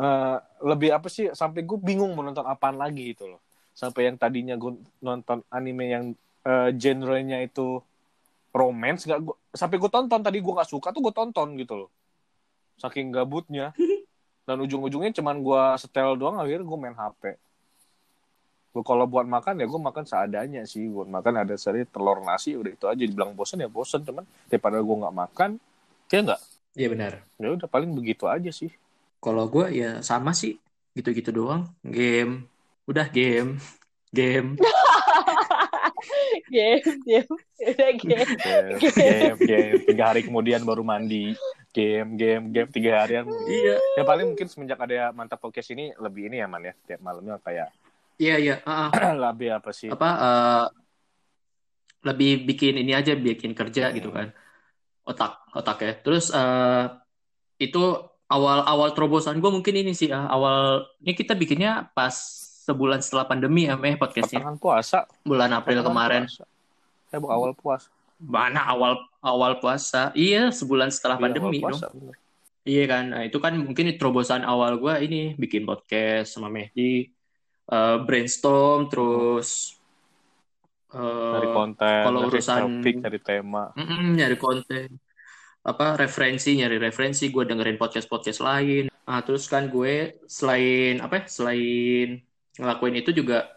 Eh, 0.00 0.36
lebih 0.64 0.96
apa 0.96 1.12
sih 1.12 1.28
sampai 1.36 1.60
gue 1.60 1.76
bingung 1.76 2.16
mau 2.16 2.24
nonton 2.24 2.48
apaan 2.48 2.80
lagi 2.80 3.12
gitu 3.12 3.36
loh. 3.36 3.40
Sampai 3.76 4.08
yang 4.08 4.16
tadinya 4.16 4.56
gue 4.56 4.80
nonton 5.04 5.44
anime 5.52 5.84
yang 5.92 6.04
eh, 6.48 6.72
genrenya 6.72 7.44
itu 7.44 7.84
romance 8.50 9.06
nggak 9.06 9.20
gue 9.22 9.36
sampai 9.54 9.76
gue 9.78 9.90
tonton 9.90 10.20
tadi 10.20 10.38
gue 10.42 10.52
nggak 10.52 10.70
suka 10.70 10.90
tuh 10.90 11.00
gue 11.04 11.14
tonton 11.14 11.54
gitu 11.58 11.86
loh. 11.86 11.90
Saking 12.78 13.14
gabutnya. 13.14 13.70
Dan 14.48 14.66
ujung-ujungnya 14.66 15.14
cuman 15.14 15.42
gue 15.46 15.62
setel 15.78 16.18
doang 16.18 16.42
akhirnya 16.42 16.66
gue 16.66 16.78
main 16.80 16.96
HP 16.96 17.38
gue 18.70 18.86
kalau 18.86 19.02
buat 19.10 19.26
makan 19.26 19.58
ya 19.58 19.66
gue 19.66 19.80
makan 19.82 20.04
seadanya 20.06 20.62
sih. 20.62 20.86
Buat 20.86 21.10
makan 21.10 21.42
ada 21.42 21.54
seri 21.58 21.82
telur 21.90 22.22
nasi 22.22 22.54
udah 22.54 22.70
itu 22.70 22.86
aja. 22.86 23.02
Dibilang 23.02 23.34
bosan 23.34 23.62
ya 23.62 23.68
bosan 23.70 24.06
cuman 24.06 24.22
daripada 24.46 24.78
gue 24.78 24.96
nggak 25.02 25.16
makan 25.16 25.50
ya 26.10 26.18
nggak. 26.22 26.40
Iya 26.78 26.86
benar. 26.94 27.12
Ya 27.42 27.48
udah 27.50 27.66
paling 27.66 27.90
begitu 27.90 28.30
aja 28.30 28.50
sih. 28.54 28.70
Kalau 29.18 29.50
gue 29.50 29.74
ya 29.74 29.98
sama 30.06 30.30
sih. 30.30 30.54
Gitu-gitu 30.94 31.34
doang. 31.34 31.66
Game. 31.82 32.46
Udah 32.86 33.10
game. 33.10 33.58
Game 34.10 34.58
Game, 36.50 36.84
game. 37.06 37.32
Udah 37.60 37.90
game. 37.96 38.30
game, 38.36 38.78
game, 38.88 39.36
game. 39.38 39.78
tiga 39.86 40.04
hari 40.10 40.20
kemudian 40.26 40.64
baru 40.64 40.82
mandi 40.82 41.36
game 41.70 42.18
game 42.18 42.44
game 42.50 42.68
tiga 42.70 43.02
harian 43.02 43.26
iya 43.46 43.78
ya 43.94 44.02
paling 44.02 44.34
mungkin 44.34 44.46
semenjak 44.50 44.78
ada 44.82 45.14
mantap 45.14 45.38
podcast 45.38 45.70
ini 45.70 45.94
lebih 46.02 46.26
ini 46.26 46.42
ya 46.42 46.46
man 46.50 46.66
ya 46.66 46.74
tiap 46.86 47.00
malamnya 47.02 47.38
kayak 47.42 47.70
iya 48.18 48.36
iya 48.36 48.56
ah, 48.66 48.90
ah. 48.90 49.14
lebih 49.30 49.54
apa 49.54 49.70
sih 49.70 49.86
apa 49.86 50.08
eh, 50.10 50.66
lebih 52.10 52.48
bikin 52.48 52.80
ini 52.80 52.92
aja 52.96 53.14
bikin 53.14 53.54
kerja 53.54 53.90
Hmm. 53.90 53.96
gitu 53.96 54.10
kan 54.10 54.34
otak 55.06 55.46
otak 55.54 55.78
ya 55.82 55.92
terus 56.02 56.34
eh, 56.34 56.84
itu 57.62 57.82
awal 58.30 58.66
awal 58.66 58.90
terobosan 58.94 59.38
gue 59.38 59.50
mungkin 59.50 59.74
ini 59.74 59.94
sih 59.94 60.10
ah, 60.10 60.26
awal 60.26 60.86
ini 61.02 61.14
kita 61.14 61.38
bikinnya 61.38 61.86
pas 61.94 62.14
sebulan 62.70 63.00
setelah 63.00 63.26
pandemi 63.26 63.66
ya 63.66 63.74
meh 63.74 63.94
podcastnya 63.94 64.38
Pertengahan 64.40 64.56
puasa. 64.56 64.98
bulan 65.22 65.50
April 65.52 65.80
kemarin 65.82 66.22
puasa. 66.24 66.44
Eh, 67.10 67.18
bu, 67.18 67.26
awal 67.26 67.52
puasa. 67.52 67.88
mana 68.16 68.62
awal 68.64 68.92
awal 69.20 69.52
puasa 69.56 70.14
iya 70.14 70.48
sebulan 70.50 70.88
setelah 70.88 71.16
Iya, 71.16 71.24
pandemi 71.24 71.42
awal 71.42 71.52
dong 71.52 71.62
puasa, 71.66 71.86
bener. 71.90 72.14
Iya 72.62 72.84
kan, 72.86 73.04
nah, 73.08 73.22
itu 73.24 73.36
kan 73.36 73.56
mungkin 73.56 73.88
terobosan 73.96 74.44
awal 74.44 74.76
gue 74.76 74.94
ini 75.00 75.20
bikin 75.34 75.64
podcast 75.64 76.28
sama 76.30 76.46
Mehdi, 76.46 77.08
eh, 77.66 77.96
brainstorm 78.00 78.86
terus 78.86 79.74
Dari 80.90 81.48
konten, 81.48 82.02
kalau 82.02 82.26
urusan- 82.26 82.82
topik, 82.82 82.98
dari 82.98 83.18
tema. 83.18 83.70
mm-mm, 83.72 84.12
nyari 84.12 84.34
konten, 84.36 84.98
apa 85.62 85.94
referensi, 85.94 86.52
nyari 86.52 86.76
referensi, 86.76 87.28
gue 87.28 87.44
dengerin 87.44 87.76
podcast 87.76 88.06
podcast 88.06 88.40
lain. 88.40 88.90
Nah, 88.90 89.22
terus 89.22 89.46
kan 89.46 89.66
gue 89.66 90.18
selain 90.26 90.98
apa? 90.98 91.14
ya, 91.16 91.24
Selain 91.26 92.18
ngelakuin 92.60 93.00
itu 93.00 93.10
juga, 93.16 93.48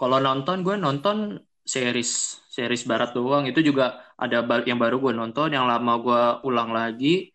kalau 0.00 0.18
nonton 0.18 0.64
gue 0.66 0.74
nonton 0.80 1.38
series 1.64 2.44
series 2.52 2.84
barat 2.86 3.10
doang. 3.16 3.48
Itu 3.48 3.64
juga 3.64 4.04
ada 4.14 4.44
yang 4.68 4.78
baru 4.78 5.00
gue 5.00 5.12
nonton, 5.16 5.50
yang 5.50 5.66
lama 5.66 5.92
gue 5.98 6.22
ulang 6.46 6.70
lagi, 6.70 7.32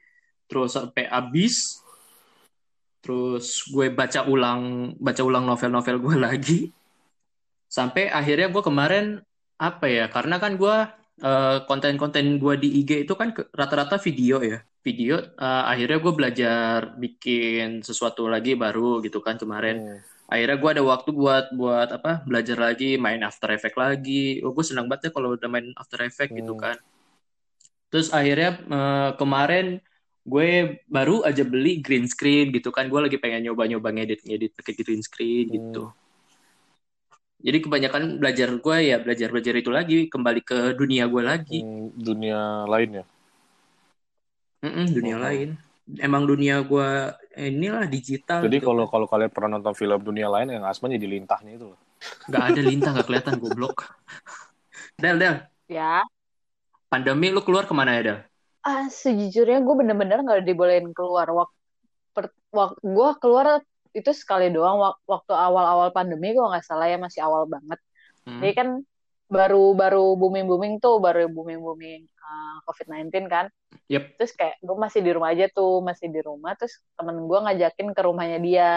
terus 0.48 0.78
sampai 0.78 1.10
habis. 1.10 1.82
Terus 3.00 3.66
gue 3.72 3.90
baca 3.92 4.28
ulang 4.28 4.94
baca 5.00 5.22
ulang 5.26 5.44
novel-novel 5.50 5.98
gue 6.00 6.16
lagi. 6.28 6.60
Sampai 7.70 8.10
akhirnya 8.10 8.48
gue 8.54 8.64
kemarin 8.64 9.06
apa 9.60 9.86
ya? 9.90 10.06
Karena 10.10 10.38
kan 10.42 10.56
gue 10.56 10.76
eh, 11.26 11.58
konten-konten 11.66 12.38
gue 12.40 12.54
di 12.62 12.70
IG 12.86 13.06
itu 13.10 13.14
kan 13.18 13.34
rata-rata 13.52 13.98
video 14.00 14.40
ya. 14.46 14.62
Video 14.80 15.20
eh, 15.20 15.64
akhirnya 15.68 15.98
gue 16.00 16.14
belajar 16.16 16.78
bikin 16.96 17.82
sesuatu 17.84 18.30
lagi 18.30 18.56
baru 18.56 19.02
gitu 19.04 19.20
kan 19.26 19.36
kemarin. 19.42 20.00
Hmm. 20.00 20.09
Akhirnya 20.30 20.58
gue 20.62 20.70
ada 20.78 20.84
waktu 20.86 21.10
buat 21.10 21.46
buat 21.58 21.90
apa? 21.90 22.22
Belajar 22.22 22.62
lagi, 22.62 23.02
main 23.02 23.26
After 23.26 23.50
Effects 23.50 23.82
lagi. 23.82 24.46
Oh, 24.46 24.54
gue 24.54 24.62
senang 24.62 24.86
banget 24.86 25.10
ya 25.10 25.12
kalau 25.18 25.34
udah 25.34 25.50
main 25.50 25.74
After 25.74 26.06
Effects 26.06 26.38
gitu 26.38 26.54
Hmm. 26.54 26.62
kan. 26.62 26.78
Terus 27.90 28.14
akhirnya 28.14 28.62
eh, 28.62 29.10
kemarin 29.18 29.82
gue 30.30 30.78
baru 30.86 31.26
aja 31.26 31.42
beli 31.42 31.82
green 31.82 32.06
screen 32.06 32.54
gitu 32.54 32.70
kan. 32.70 32.86
Gue 32.94 33.02
lagi 33.10 33.18
pengen 33.18 33.50
nyoba-nyoba 33.50 33.90
ngedit-ngedit 33.90 34.54
pakai 34.54 34.74
green 34.78 35.02
screen 35.02 35.50
gitu. 35.50 35.90
Hmm. 35.90 35.98
Jadi 37.40 37.58
kebanyakan 37.66 38.20
belajar 38.20 38.52
gue 38.52 38.78
ya 38.84 39.00
belajar-belajar 39.00 39.54
itu 39.58 39.72
lagi, 39.72 40.00
kembali 40.12 40.42
ke 40.46 40.78
dunia 40.78 41.08
gue 41.10 41.24
lagi. 41.24 41.60
Hmm, 41.66 41.90
dunia 41.98 42.70
lain 42.70 43.02
ya. 43.02 43.06
Mm-mm, 44.60 44.86
dunia 44.92 45.16
Oh. 45.18 45.24
lain. 45.24 45.50
Emang 45.98 46.30
dunia 46.30 46.62
gue 46.62 46.90
inilah 47.34 47.90
digital. 47.90 48.46
Jadi 48.46 48.62
gitu. 48.62 48.70
kalau 48.70 48.86
kalau 48.86 49.10
kalian 49.10 49.34
pernah 49.34 49.58
nonton 49.58 49.74
film 49.74 49.98
dunia 50.06 50.30
lain 50.30 50.54
yang 50.54 50.62
Asma 50.70 50.86
jadi 50.86 51.10
lintahnya 51.10 51.58
itu 51.58 51.74
loh. 51.74 51.80
nggak 52.30 52.44
ada 52.54 52.62
lintah 52.62 52.90
nggak 52.94 53.08
kelihatan 53.10 53.36
goblok. 53.42 53.90
Del, 55.02 55.18
Del, 55.18 55.36
Ya, 55.66 56.04
pandemi 56.92 57.32
lu 57.34 57.42
keluar 57.42 57.66
ke 57.66 57.74
mana 57.74 57.96
ya 57.98 58.02
Del? 58.06 58.20
ah, 58.60 58.86
sejujurnya 58.92 59.64
gue 59.64 59.76
bener-bener 59.82 60.20
nggak 60.22 60.46
dibolehin 60.46 60.92
keluar. 60.94 61.26
Wak, 61.32 61.50
per, 62.14 62.30
wak, 62.54 62.78
gue 62.84 63.10
keluar 63.24 63.64
itu 63.96 64.12
sekali 64.14 64.54
doang 64.54 64.78
wak- 64.78 65.02
waktu 65.10 65.34
awal-awal 65.34 65.90
pandemi 65.90 66.36
gue 66.36 66.44
nggak 66.44 66.66
salah 66.68 66.86
ya 66.86 67.00
masih 67.02 67.24
awal 67.26 67.50
banget. 67.50 67.80
Hmm. 68.28 68.40
Jadi 68.44 68.54
kan 68.54 68.68
baru 69.30 69.78
baru 69.78 70.18
booming 70.18 70.50
booming 70.50 70.74
tuh 70.82 70.98
baru 70.98 71.30
booming 71.30 71.62
booming 71.62 72.02
COVID-19 72.66 73.30
kan. 73.30 73.46
Yep. 73.90 74.18
Terus 74.18 74.32
kayak 74.38 74.56
gue 74.62 74.78
masih 74.78 75.02
di 75.02 75.12
rumah 75.14 75.30
aja 75.34 75.46
tuh 75.50 75.82
masih 75.82 76.10
di 76.10 76.22
rumah. 76.22 76.54
Terus 76.58 76.82
temen 76.98 77.26
gue 77.26 77.40
ngajakin 77.42 77.88
ke 77.94 78.02
rumahnya 78.06 78.40
dia 78.42 78.70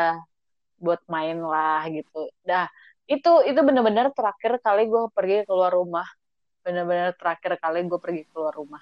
buat 0.81 1.01
main 1.09 1.41
lah 1.41 1.85
gitu. 1.89 2.33
Dah 2.45 2.69
itu 3.09 3.33
itu 3.45 3.61
bener-bener 3.61 4.09
terakhir 4.15 4.61
kali 4.65 4.89
gue 4.89 5.09
pergi 5.13 5.45
keluar 5.45 5.73
rumah. 5.73 6.07
Bener-bener 6.65 7.13
terakhir 7.17 7.61
kali 7.61 7.85
gue 7.85 8.01
pergi 8.01 8.23
keluar 8.33 8.57
rumah. 8.57 8.81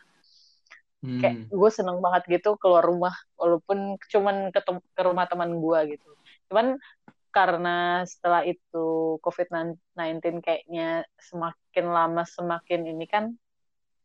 Kayak 1.00 1.48
Hmm. 1.48 1.48
gue 1.48 1.70
seneng 1.72 1.98
banget 2.04 2.22
gitu 2.28 2.60
keluar 2.60 2.84
rumah 2.84 3.16
walaupun 3.40 3.96
cuman 4.12 4.52
ke, 4.52 4.60
ke 4.68 5.02
rumah 5.02 5.24
teman 5.24 5.56
gue 5.56 5.96
gitu. 5.96 6.10
Cuman 6.52 6.76
karena 7.30 8.02
setelah 8.06 8.42
itu 8.42 9.16
COVID-19 9.22 10.42
kayaknya 10.42 11.06
semakin 11.18 11.86
lama 11.86 12.22
semakin 12.26 12.90
ini 12.90 13.06
kan 13.06 13.34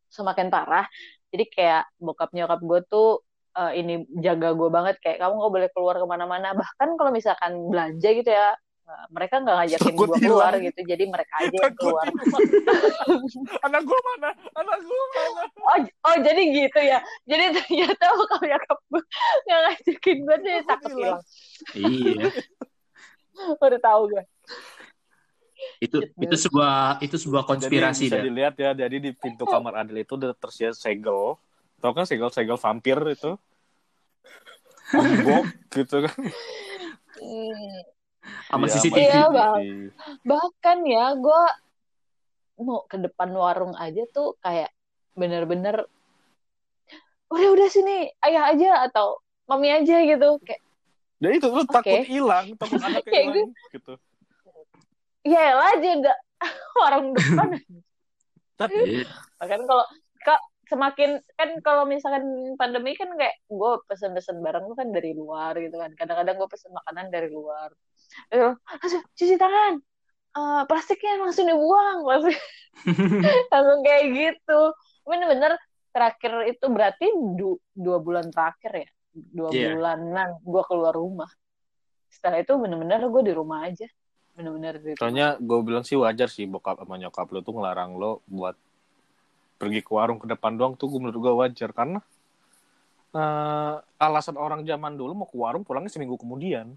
semakin 0.09 0.47
parah. 0.53 0.85
Jadi 1.33 1.51
kayak 1.51 1.89
bokap 1.99 2.31
nyokap 2.31 2.61
gue 2.61 2.79
tuh 2.87 3.09
eh, 3.57 3.81
ini 3.81 4.05
jaga 4.21 4.53
gue 4.53 4.69
banget 4.71 4.95
kayak 5.01 5.19
kamu 5.19 5.33
nggak 5.41 5.53
boleh 5.53 5.69
keluar 5.73 5.95
ke 5.97 6.07
mana-mana. 6.07 6.53
Bahkan 6.55 6.89
kalau 6.95 7.11
misalkan 7.11 7.51
belanja 7.67 8.09
gitu 8.13 8.29
ya 8.29 8.53
eh, 8.85 9.05
mereka 9.09 9.41
nggak 9.41 9.55
ngajakin 9.57 9.93
gue 9.97 10.07
keluar 10.21 10.53
hilang. 10.53 10.63
gitu. 10.69 10.79
Jadi 10.85 11.03
mereka 11.09 11.33
aja 11.41 11.57
yang 11.57 11.75
keluar. 11.75 12.05
Anak 13.67 13.81
gue 13.83 13.99
mana? 14.13 14.29
Anak 14.53 14.77
gue 14.85 15.03
mana? 15.17 15.43
Oh, 15.59 15.77
oh 16.13 16.15
jadi 16.21 16.41
gitu 16.45 16.79
ya. 16.79 16.99
Jadi 17.25 17.43
ternyata 17.57 18.05
bokap 18.15 18.41
nyokap 18.45 18.79
gue 18.93 19.03
nggak 19.49 19.59
ngajakin 19.65 20.17
gue 20.21 20.37
deh 20.45 20.57
Takut 20.69 20.91
hilang. 20.93 21.23
Iya. 21.73 22.29
Baru 23.61 23.77
tahu 23.79 24.01
gue. 24.15 24.23
Itu 25.79 25.97
itu 26.19 26.35
sebuah 26.35 26.99
itu 26.99 27.15
sebuah 27.15 27.43
konspirasi 27.47 28.07
Jadi 28.07 28.11
bisa 28.11 28.17
dilihat 28.19 28.55
ya, 28.59 28.71
jadi 28.75 28.97
di 28.99 29.11
pintu 29.15 29.47
kamar 29.47 29.83
Adil 29.83 30.03
itu 30.03 30.19
udah 30.19 30.35
tersedia 30.35 30.75
segel. 30.75 31.39
Tau 31.79 31.91
kan 31.91 32.07
segel-segel 32.07 32.57
vampir 32.59 32.97
itu? 33.11 33.35
Gembok 34.91 35.45
gitu 35.75 35.97
kan. 36.03 36.17
Hmm, 37.15 37.75
sama 38.51 38.65
Iya, 38.67 38.73
CCTV. 38.79 38.97
Iya. 38.99 39.23
CCTV. 39.31 39.63
bahkan 40.27 40.77
ya 40.83 41.05
gue 41.15 41.43
mau 42.59 42.83
ke 42.87 42.97
depan 42.99 43.29
warung 43.35 43.75
aja 43.75 44.03
tuh 44.11 44.35
kayak 44.39 44.71
bener-bener 45.15 45.87
udah 47.31 47.49
udah 47.51 47.67
sini 47.71 48.11
ayah 48.23 48.51
aja 48.51 48.87
atau 48.87 49.19
mami 49.47 49.71
aja 49.71 50.01
gitu 50.03 50.39
kayak 50.43 50.64
Jadi 51.25 51.41
itu 51.41 51.47
lu 51.49 51.65
takut 51.65 51.97
Oke. 51.97 52.05
hilang, 52.05 52.45
takut 52.53 52.77
anaknya 52.85 53.09
Kayak 53.09 53.25
hilang 53.33 53.49
gitu. 53.73 53.93
ya 55.25 55.45
lah 55.57 55.67
aja 55.73 55.89
nggak. 56.05 56.19
Warung 56.77 57.07
depan. 57.17 57.47
Tapi 58.61 58.77
bahkan 59.41 59.61
kalau 59.65 59.85
kak 60.21 60.41
semakin 60.69 61.09
kan 61.33 61.49
kalau 61.65 61.89
misalkan 61.89 62.25
pandemi 62.61 62.93
kan 62.93 63.09
kayak 63.17 63.41
gue 63.49 63.71
pesen-pesen 63.89 64.41
barang 64.41 64.69
tuh 64.69 64.77
kan 64.77 64.93
dari 64.93 65.17
luar 65.17 65.57
gitu 65.57 65.81
kan. 65.81 65.89
Kadang-kadang 65.97 66.37
gue 66.37 66.49
pesen 66.49 66.69
makanan 66.77 67.09
dari 67.09 67.33
luar. 67.33 67.73
Langsung 68.29 69.01
cuci 69.17 69.35
tangan. 69.41 69.81
Eh, 70.35 70.61
plastiknya 70.69 71.25
langsung 71.25 71.49
dibuang. 71.49 72.05
Langsung 72.05 72.37
langsung 73.49 73.79
kayak 73.81 74.03
gitu. 74.13 74.61
Bener-bener 75.09 75.57
terakhir 75.89 76.53
itu 76.53 76.65
berarti 76.69 77.07
du- 77.39 77.61
dua 77.71 77.97
bulan 78.03 78.27
terakhir 78.27 78.83
ya 78.83 78.89
dua 79.15 79.49
Iya. 79.49 79.79
bulanan 79.79 80.29
gue 80.43 80.63
keluar 80.67 80.93
rumah 80.93 81.31
setelah 82.11 82.43
itu 82.43 82.51
bener-bener 82.59 82.99
gue 83.07 83.23
di 83.23 83.33
rumah 83.33 83.63
aja 83.63 83.87
bener-bener 84.35 84.75
di 84.77 84.91
rumah. 84.91 84.99
soalnya 84.99 85.27
gue 85.39 85.59
bilang 85.63 85.83
sih 85.87 85.95
wajar 85.95 86.27
sih 86.27 86.43
bokap 86.43 86.83
sama 86.83 86.99
nyokap 86.99 87.27
lo 87.31 87.39
tuh 87.39 87.55
ngelarang 87.55 87.95
lo 87.95 88.19
buat 88.27 88.55
pergi 89.55 89.79
ke 89.79 89.91
warung 89.95 90.19
ke 90.19 90.27
depan 90.27 90.59
doang 90.59 90.75
tuh 90.75 90.91
menurut 90.99 91.15
gue 91.15 91.33
wajar 91.33 91.71
karena 91.71 92.03
eh, 93.15 93.75
alasan 93.95 94.35
orang 94.35 94.67
zaman 94.67 94.99
dulu 94.99 95.11
mau 95.15 95.27
ke 95.27 95.37
warung 95.39 95.63
pulangnya 95.63 95.87
seminggu 95.87 96.19
kemudian. 96.19 96.75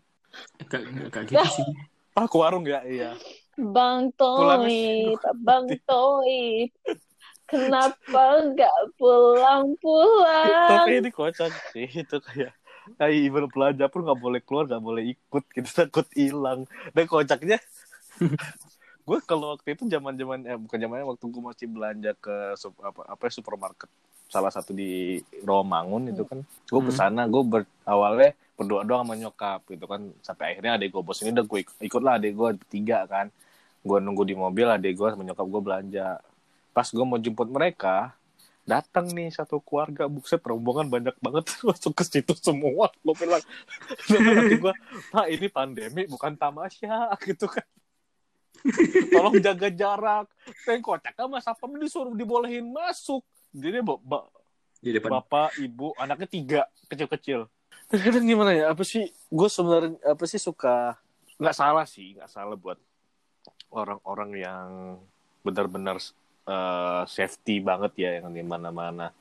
Kayak 0.70 1.10
kayak 1.10 1.26
gitu 1.34 1.48
sih. 1.50 1.66
Ah 2.18 2.26
ke 2.26 2.34
warung 2.34 2.66
ya 2.66 2.82
iya. 2.82 3.14
Bang 3.54 4.10
Toib, 4.14 5.18
Bang 5.38 5.66
Toib, 5.86 6.70
kenapa 7.50 8.20
nggak 8.52 8.76
pulang-pulang? 8.98 10.58
Tapi 10.68 11.00
ini 11.02 11.08
kocak 11.10 11.52
sih 11.72 11.86
itu 11.88 12.16
kayak 12.26 12.52
kayak 12.98 13.14
even 13.26 13.46
belanja 13.52 13.84
pun 13.92 14.00
nggak 14.06 14.20
boleh 14.24 14.40
keluar 14.46 14.64
nggak 14.68 14.84
boleh 14.88 15.02
ikut 15.14 15.44
gitu 15.56 15.70
takut 15.80 16.06
hilang. 16.14 16.60
Dan 16.94 17.04
kocaknya 17.08 17.58
gue 19.08 19.18
kalau 19.24 19.56
waktu 19.56 19.74
itu 19.74 19.84
zaman 19.88 20.14
zaman 20.20 20.38
eh, 20.44 20.58
bukan 20.58 20.78
zamannya 20.78 21.06
waktu 21.08 21.24
gue 21.32 21.42
masih 21.42 21.66
belanja 21.70 22.10
ke 22.20 22.34
sup- 22.60 22.82
apa 22.84 23.00
apa 23.08 23.22
ya, 23.28 23.32
supermarket 23.40 23.88
salah 24.28 24.52
satu 24.52 24.76
di 24.76 25.16
Rawamangun 25.40 26.12
itu 26.12 26.22
kan. 26.28 26.44
Gue 26.68 26.80
Hmm. 26.80 26.88
ke 26.88 26.92
sana 26.92 27.24
gue 27.24 27.40
ber, 27.40 27.62
awalnya 27.88 28.36
berdoa 28.60 28.82
doang 28.84 29.02
sama 29.08 29.14
nyokap 29.16 29.60
gitu 29.72 29.84
kan. 29.88 30.12
Sampai 30.20 30.52
akhirnya 30.54 30.76
adek 30.76 30.88
gue 30.92 31.02
bos 31.04 31.18
ini 31.24 31.32
udah 31.32 31.46
gue 31.48 31.58
ikut, 31.64 31.76
ikut 31.80 32.02
lah 32.04 32.12
adek 32.20 32.32
gue 32.36 32.48
bertiga 32.60 32.98
kan. 33.08 33.26
Gue 33.80 33.98
nunggu 34.04 34.24
di 34.28 34.34
mobil 34.36 34.68
adek 34.68 34.92
gue 35.00 35.08
sama 35.12 35.24
nyokap 35.24 35.46
gue 35.48 35.62
belanja 35.64 36.06
pas 36.78 36.86
gue 36.86 37.02
mau 37.02 37.18
jemput 37.18 37.50
mereka 37.50 38.14
datang 38.62 39.10
nih 39.10 39.34
satu 39.34 39.58
keluarga 39.58 40.06
bukset 40.06 40.38
rombongan 40.38 40.86
banyak 40.86 41.16
banget. 41.18 41.50
Masuk 41.66 41.90
ke 41.98 42.06
situ 42.06 42.38
semua. 42.38 42.86
Gue 43.02 43.14
bilang 43.18 43.42
gue 44.06 44.62
gue 44.62 44.72
pak 45.10 45.26
ini 45.26 45.50
pandemi 45.50 46.06
bukan 46.06 46.38
tamasya 46.38 47.10
gitu 47.26 47.50
kan. 47.50 47.66
Tolong 49.10 49.42
jaga 49.42 49.68
jarak. 49.74 50.26
Yang 50.68 50.80
kocak 50.86 51.14
sama 51.18 51.42
siapa? 51.42 51.64
Disuruh 51.82 52.14
dibolehin 52.14 52.70
masuk. 52.70 53.26
Jadi 53.50 53.82
ba- 53.82 53.98
ba- 53.98 54.30
Di 54.78 54.94
depan. 54.94 55.18
bapak 55.18 55.58
ibu 55.58 55.90
anaknya 55.98 56.28
tiga 56.30 56.60
kecil-kecil. 56.86 57.50
Kadang 57.90 58.22
gimana 58.22 58.54
ya? 58.54 58.64
Apa 58.70 58.86
sih 58.86 59.10
gue 59.10 59.48
sebenarnya 59.50 59.98
apa 60.06 60.22
sih 60.30 60.38
suka 60.38 60.94
nggak 61.40 61.56
salah 61.56 61.82
sih 61.88 62.14
nggak 62.14 62.30
salah 62.30 62.54
buat 62.54 62.76
orang-orang 63.72 64.30
yang 64.38 64.68
benar-benar 65.40 65.96
eh, 66.48 67.02
safety 67.04 67.60
banget 67.60 67.92
ya 68.00 68.10
yang 68.22 68.32
di 68.32 68.42
mana-mana. 68.42 69.12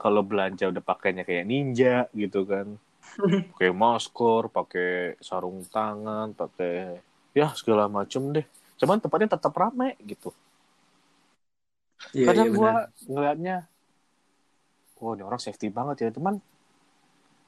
Kalau 0.00 0.24
belanja 0.26 0.72
udah 0.72 0.82
pakainya 0.82 1.22
kayak 1.22 1.44
ninja 1.46 2.08
gitu 2.16 2.48
kan. 2.48 2.80
Pakai 3.54 3.70
masker 3.70 4.50
pakai 4.50 5.14
sarung 5.22 5.62
tangan 5.70 6.34
pakai 6.34 6.98
ya 7.36 7.54
segala 7.54 7.86
macem 7.86 8.34
deh. 8.34 8.42
Cuman 8.80 8.98
tempatnya 8.98 9.38
tetap 9.38 9.54
rame 9.54 9.94
gitu. 10.02 10.34
Iya, 12.10 12.26
kadang 12.34 12.50
iya, 12.50 12.56
gua 12.58 12.72
benar. 12.74 12.90
ngeliatnya 13.06 13.56
wah 14.98 15.12
ini 15.14 15.22
orang 15.22 15.38
safety 15.42 15.70
banget 15.70 15.96
ya. 16.02 16.10
Teman 16.10 16.42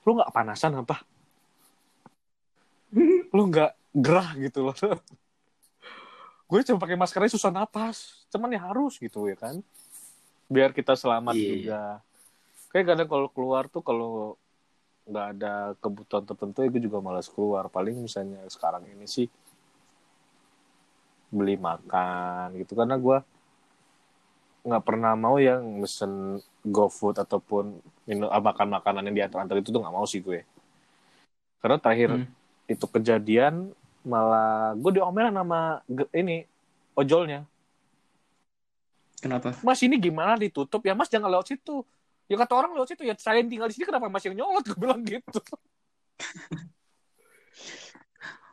lu 0.06 0.10
nggak 0.14 0.30
panasan 0.30 0.78
apa? 0.78 1.02
Lu 3.34 3.50
nggak 3.50 3.74
gerah 3.96 4.30
gitu 4.38 4.70
loh 4.70 4.76
gue 6.46 6.60
cuma 6.62 6.78
pakai 6.78 6.94
maskernya 6.94 7.32
susah 7.32 7.50
napas. 7.50 8.26
Cuman 8.30 8.50
ya 8.50 8.62
harus 8.62 8.96
gitu 8.96 9.26
ya 9.26 9.34
kan? 9.34 9.58
Biar 10.46 10.70
kita 10.70 10.94
selamat 10.94 11.34
Iya. 11.34 11.48
juga. 11.50 11.80
Kayak 12.70 12.86
kadang 12.94 13.08
kalau 13.08 13.28
keluar 13.28 13.66
tuh 13.66 13.82
kalau 13.82 14.38
nggak 15.06 15.26
ada 15.38 15.54
kebutuhan 15.78 16.22
tertentu 16.22 16.62
ya 16.62 16.68
gue 16.68 16.82
juga 16.82 16.98
malas 16.98 17.26
keluar. 17.26 17.66
Paling 17.66 17.98
misalnya 17.98 18.42
sekarang 18.46 18.86
ini 18.86 19.06
sih 19.06 19.26
beli 21.28 21.58
makan 21.58 22.54
gitu. 22.56 22.72
Karena 22.72 22.94
gue 22.94 23.18
nggak 24.66 24.82
pernah 24.82 25.14
mau 25.14 25.38
yang 25.38 25.62
mesen 25.78 26.42
GoFood 26.66 27.22
ataupun 27.22 27.78
minum 28.02 28.26
ah, 28.26 28.42
makan 28.42 28.66
makanan 28.70 29.06
yang 29.06 29.16
diantar-antar 29.22 29.62
itu 29.62 29.70
tuh 29.70 29.78
nggak 29.82 29.94
mau 29.94 30.06
sih 30.06 30.22
gue. 30.22 30.42
Karena 31.58 31.78
terakhir 31.78 32.10
Hmm. 32.18 32.26
itu 32.66 32.86
kejadian 32.86 33.70
malah 34.06 34.78
gue 34.78 34.90
diomelin 34.94 35.34
sama 35.34 35.82
ge- 35.84 36.12
ini 36.14 36.46
ojolnya 36.94 37.42
Kenapa? 39.18 39.58
mas 39.60 39.82
ini 39.82 39.98
gimana 39.98 40.38
ditutup 40.38 40.78
ya 40.80 40.94
mas 40.94 41.10
jangan 41.10 41.26
lewat 41.26 41.50
situ 41.50 41.82
ya 42.30 42.38
kata 42.38 42.52
orang 42.54 42.70
lewat 42.72 42.94
situ 42.94 43.02
ya 43.02 43.18
saya 43.18 43.42
yang 43.42 43.50
tinggal 43.50 43.66
di 43.66 43.74
sini 43.74 43.84
kenapa 43.84 44.06
masih 44.06 44.30
yang 44.30 44.46
nyolot 44.46 44.62
gue 44.62 44.78
bilang 44.78 45.02
gitu 45.02 45.40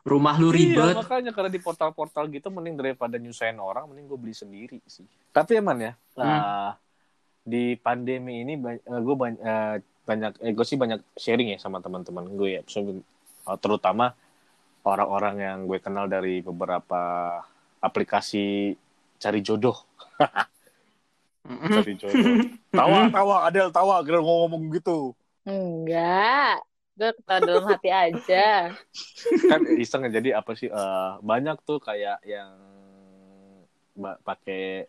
Rumah 0.03 0.35
lu 0.35 0.51
Iya, 0.51 0.75
ribet. 0.83 0.95
makanya 0.99 1.31
karena 1.31 1.47
di 1.47 1.63
portal-portal 1.63 2.27
gitu 2.27 2.51
mending 2.51 2.75
daripada 2.75 3.15
nyusahin 3.15 3.55
orang 3.55 3.87
mending 3.87 4.11
gue 4.11 4.19
beli 4.19 4.35
sendiri 4.35 4.83
sih. 4.83 5.07
Tapi 5.31 5.63
emang 5.63 5.79
ya 5.79 5.95
Hmm. 6.19 6.27
uh, 6.27 6.71
di 7.39 7.79
pandemi 7.79 8.43
ini 8.43 8.59
gue 8.83 9.15
banyak 9.15 9.39
banyak 10.03 10.31
eh, 10.43 10.51
gue 10.51 10.65
sih 10.67 10.75
banyak 10.75 10.99
sharing 11.15 11.55
ya 11.55 11.59
sama 11.59 11.79
teman-teman 11.79 12.27
gue 12.35 12.59
ya. 12.59 12.61
Uh, 12.67 12.99
terutama 13.55 14.11
orang-orang 14.83 15.35
yang 15.39 15.57
gue 15.65 15.79
kenal 15.79 16.05
dari 16.11 16.43
beberapa 16.43 17.39
aplikasi 17.79 18.75
cari 19.17 19.39
jodoh. 19.39 19.75
Cari 21.43 21.93
jodoh. 21.99 22.35
tawa, 22.71 23.07
tawa, 23.11 23.35
Adel 23.47 23.71
tawa, 23.71 24.03
kira 24.03 24.19
ngomong 24.19 24.71
gitu. 24.75 25.15
Enggak. 25.47 26.63
Gue 26.93 27.09
ketawa 27.15 27.39
dalam 27.49 27.65
hati 27.67 27.89
aja. 27.89 28.71
kan 29.49 29.61
iseng 29.79 30.05
ya, 30.07 30.19
jadi 30.21 30.29
apa 30.39 30.51
sih 30.53 30.69
eh, 30.69 31.11
banyak 31.19 31.57
tuh 31.65 31.79
kayak 31.81 32.21
yang 32.27 32.53
pakai 34.23 34.85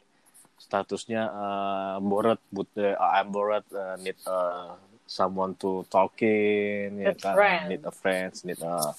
statusnya 0.58 1.22
eh, 1.28 1.96
bored 2.04 2.40
but 2.52 2.70
eh, 2.76 2.94
I'm 2.98 3.32
bored 3.32 3.64
eh, 3.72 3.96
need 4.04 4.18
eh, 4.20 4.70
someone 5.04 5.56
to 5.60 5.84
talking 5.92 7.00
ya 7.04 7.12
kan 7.16 7.36
friend. 7.36 7.64
need 7.68 7.82
a 7.84 7.92
friends 7.92 8.44
need 8.48 8.60
a 8.64 8.92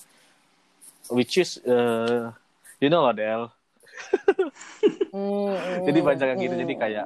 which 1.10 1.38
is 1.38 1.58
eh, 1.64 2.30
you 2.80 2.90
know 2.90 3.06
Adele 3.06 3.52
Hmm, 5.16 5.56
jadi 5.88 6.00
banyak 6.04 6.28
yang 6.36 6.40
gitu. 6.44 6.56
Jadi 6.60 6.74
kayak 6.76 7.06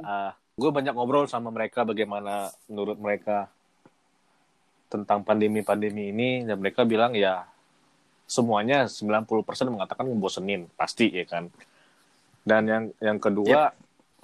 gue 0.57 0.71
banyak 0.73 0.93
ngobrol 0.97 1.29
sama 1.29 1.53
mereka 1.53 1.85
bagaimana 1.85 2.49
menurut 2.65 2.97
mereka 2.97 3.47
tentang 4.89 5.21
pandemi-pandemi 5.21 6.09
ini. 6.09 6.29
Dan 6.43 6.57
mereka 6.59 6.83
bilang 6.83 7.13
ya 7.13 7.45
semuanya 8.25 8.89
90% 8.89 9.21
mengatakan 9.69 10.09
ngebosenin. 10.09 10.65
Pasti 10.73 11.13
ya 11.13 11.25
kan? 11.29 11.53
Dan 12.41 12.65
yang 12.65 12.83
yang 12.97 13.17
kedua 13.21 13.69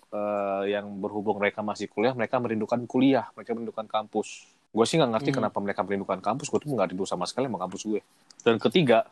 eh, 0.09 0.63
yang 0.73 0.89
berhubung 0.97 1.37
mereka 1.37 1.61
masih 1.61 1.85
kuliah 1.85 2.17
mereka 2.17 2.41
merindukan 2.41 2.81
kuliah. 2.89 3.29
Mereka 3.37 3.53
merindukan 3.53 3.85
kampus. 3.85 4.49
Gue 4.73 4.85
sih 4.89 4.97
nggak 4.97 5.11
ngerti 5.21 5.29
Hmm. 5.31 5.37
kenapa 5.45 5.57
mereka 5.61 5.81
merindukan 5.85 6.19
kampus. 6.19 6.49
Gue 6.49 6.59
tuh 6.65 6.73
nggak 6.73 6.97
rindu 6.97 7.05
sama 7.05 7.29
sekali 7.29 7.45
sama 7.45 7.61
kampus 7.61 7.81
gue. 7.85 8.01
Dan 8.41 8.57
ketiga 8.57 9.05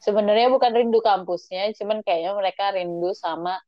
Sebenarnya 0.00 0.48
bukan 0.48 0.72
rindu 0.72 1.04
kampusnya, 1.04 1.76
cuman 1.76 2.00
kayaknya 2.00 2.32
mereka 2.32 2.72
rindu 2.72 3.12
sama 3.12 3.60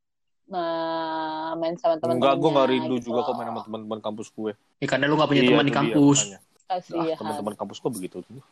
eh, 0.49 1.51
main 1.57 1.77
sama 1.77 1.97
teman-temannya. 1.97 2.17
enggak 2.19 2.35
gue 2.37 2.51
nggak 2.51 2.69
rindu 2.73 2.95
gitu 2.99 3.07
juga 3.13 3.21
kok 3.23 3.35
main 3.37 3.49
sama 3.53 3.61
teman-teman 3.63 4.01
kampus 4.01 4.29
gue 4.33 4.53
Ya, 4.81 4.87
karena 4.91 5.07
lu 5.07 5.15
gak 5.15 5.31
punya 5.31 5.43
Iya, 5.45 5.51
teman 5.55 5.65
di 5.65 5.71
dia, 5.71 5.79
kampus. 5.79 6.19
Ah, 6.67 6.81
teman-teman 7.15 7.55
kampus 7.55 7.77
kok 7.79 7.93
begitu 7.93 8.17
tuh. 8.25 8.43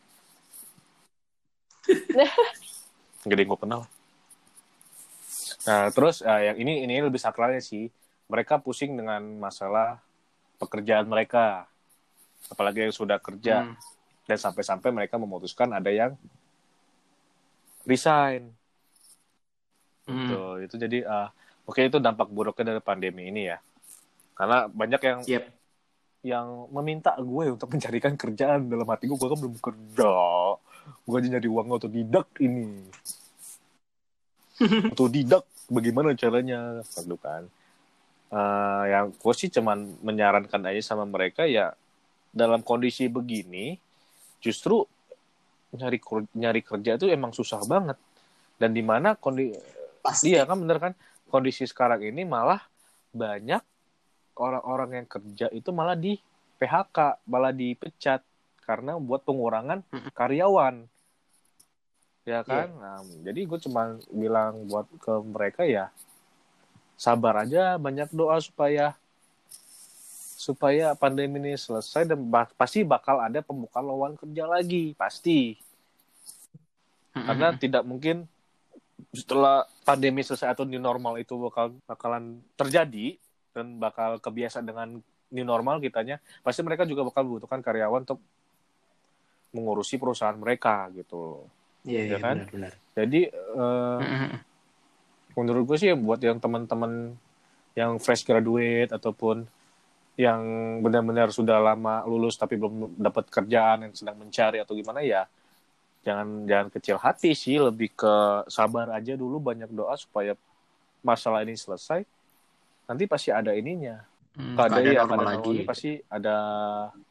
Gak 3.20 3.34
ada 3.34 3.40
yang 3.40 3.50
gue 3.50 3.60
kenal. 3.60 3.80
Nah, 5.66 5.92
terus 5.92 6.22
eh, 6.22 6.52
yang 6.52 6.56
ini 6.56 6.84
ini 6.84 6.94
lebih 7.00 7.20
sakralnya 7.20 7.60
sih. 7.60 7.88
Mereka 8.30 8.62
pusing 8.62 8.94
dengan 8.94 9.20
masalah 9.36 9.98
pekerjaan 10.56 11.04
mereka. 11.04 11.66
Apalagi 12.48 12.86
yang 12.88 12.94
sudah 12.94 13.18
kerja 13.20 13.66
Hmm. 13.66 13.76
dan 14.24 14.38
sampai-sampai 14.38 14.94
mereka 14.94 15.18
memutuskan 15.18 15.74
ada 15.74 15.90
yang 15.90 16.14
resign. 17.90 18.54
Hmm. 20.06 20.28
Tuh, 20.30 20.54
itu 20.62 20.74
jadi 20.78 20.98
ah, 21.06 21.28
oke 21.66 21.82
itu 21.82 21.98
dampak 21.98 22.30
buruknya 22.30 22.74
dari 22.74 22.82
pandemi 22.82 23.26
ini 23.30 23.50
ya. 23.50 23.58
Karena 24.38 24.70
banyak 24.70 25.00
yang 25.02 25.20
Yep. 25.26 25.44
yang 26.20 26.46
meminta 26.70 27.12
gue 27.18 27.44
untuk 27.58 27.68
mencarikan 27.74 28.14
kerjaan 28.14 28.70
dalam 28.70 28.86
hati 28.86 29.10
gue 29.10 29.18
gue 29.18 29.28
kan 29.28 29.38
belum 29.40 29.56
kerja 29.58 30.12
gue 31.04 31.16
aja 31.16 31.28
nyari 31.28 31.48
uang 31.48 31.68
otodidak 31.76 32.28
ini 32.40 32.88
otodidak 34.92 35.44
bagaimana 35.68 36.16
caranya 36.16 36.80
gitu 36.96 37.16
kan 37.20 37.48
Eh, 38.30 38.84
yang 38.94 39.10
gue 39.10 39.34
sih 39.34 39.50
cuman 39.50 39.90
menyarankan 40.06 40.62
aja 40.70 40.94
sama 40.94 41.02
mereka 41.02 41.50
ya 41.50 41.74
dalam 42.30 42.62
kondisi 42.62 43.10
begini 43.10 43.74
justru 44.38 44.86
nyari 45.74 45.98
nyari 46.34 46.60
kerja 46.66 46.98
itu 46.98 47.06
emang 47.06 47.30
susah 47.30 47.62
banget 47.66 47.98
dan 48.58 48.74
di 48.74 48.82
mana 48.82 49.14
kondisi. 49.14 49.56
Iya 50.26 50.48
kan 50.48 50.56
bener 50.58 50.78
kan 50.80 50.92
kondisi 51.30 51.68
sekarang 51.68 52.02
ini 52.02 52.26
malah 52.26 52.60
banyak 53.14 53.62
orang-orang 54.40 55.02
yang 55.02 55.06
kerja 55.06 55.46
itu 55.52 55.70
malah 55.70 55.94
di 55.94 56.16
PHK, 56.60 57.24
malah 57.28 57.52
dipecat 57.52 58.20
karena 58.64 59.00
buat 59.00 59.24
pengurangan 59.24 59.80
Mm-mm. 59.80 60.12
karyawan. 60.12 60.84
Ya 62.28 62.44
kan? 62.44 62.68
Nah, 62.76 63.00
jadi 63.24 63.48
gue 63.48 63.58
cuma 63.64 63.96
bilang 64.12 64.68
buat 64.68 64.86
ke 65.00 65.12
mereka 65.24 65.64
ya 65.64 65.88
sabar 67.00 67.48
aja, 67.48 67.80
banyak 67.80 68.12
doa 68.12 68.36
supaya 68.44 68.92
supaya 70.40 70.96
pandemi 70.96 71.36
ini 71.38 71.52
selesai 71.52 72.08
dan 72.08 72.24
ba- 72.24 72.48
pasti 72.50 72.80
bakal 72.80 73.20
ada 73.20 73.40
pembukaan 73.40 73.84
lowongan 73.84 74.16
kerja 74.16 74.48
lagi, 74.48 74.96
pasti 74.96 75.60
karena 77.12 77.52
tidak 77.52 77.84
mungkin 77.84 78.24
setelah 79.12 79.68
pandemi 79.82 80.22
selesai 80.22 80.48
atau 80.48 80.64
new 80.64 80.80
normal 80.80 81.18
itu 81.18 81.36
bakal 81.36 81.76
bakalan 81.84 82.40
terjadi 82.54 83.18
dan 83.50 83.76
bakal 83.76 84.16
kebiasaan 84.16 84.64
dengan 84.64 84.88
new 85.28 85.42
normal 85.42 85.78
kitanya 85.78 86.16
pasti 86.40 86.62
mereka 86.62 86.82
juga 86.82 87.02
bakal 87.02 87.26
membutuhkan 87.26 87.60
karyawan 87.60 88.02
untuk 88.02 88.22
mengurusi 89.50 89.98
perusahaan 89.98 90.34
mereka 90.34 90.88
gitu 90.94 91.44
Iya, 91.82 91.98
Ya 91.98 92.04
iya, 92.06 92.16
kan? 92.20 92.36
benar-benar. 92.38 92.72
jadi 92.92 93.20
eh, 93.32 94.00
Hmm. 94.00 94.36
menurut 95.34 95.64
gue 95.66 95.76
sih 95.76 95.90
buat 95.92 96.20
yang 96.20 96.38
teman-teman 96.38 97.16
yang 97.72 97.96
fresh 97.96 98.22
graduate 98.22 98.90
ataupun 98.90 99.44
yang 100.20 100.42
benar-benar 100.84 101.32
sudah 101.32 101.56
lama 101.56 102.04
lulus 102.04 102.36
tapi 102.36 102.60
belum 102.60 103.00
dapat 103.00 103.32
kerjaan 103.32 103.88
yang 103.88 103.94
sedang 103.96 104.20
mencari 104.20 104.60
atau 104.60 104.76
gimana 104.76 105.00
ya 105.00 105.24
jangan 106.04 106.44
jangan 106.44 106.68
kecil 106.72 106.96
hati 107.00 107.32
sih. 107.32 107.56
Lebih 107.56 107.96
ke 107.96 108.14
sabar 108.52 108.92
aja 108.92 109.16
dulu 109.16 109.40
banyak 109.40 109.72
doa 109.72 109.96
supaya 109.96 110.36
masalah 111.00 111.44
ini 111.44 111.56
selesai. 111.56 112.04
Nanti 112.88 113.04
pasti 113.08 113.30
ada 113.32 113.56
ininya. 113.56 114.04
Hmm, 114.30 114.54
keadaan 114.54 114.94
ya 114.94 115.02
pada 115.10 115.26
lagi. 115.26 115.50
ini 115.50 115.62
pasti 115.66 115.90
ada 116.06 116.36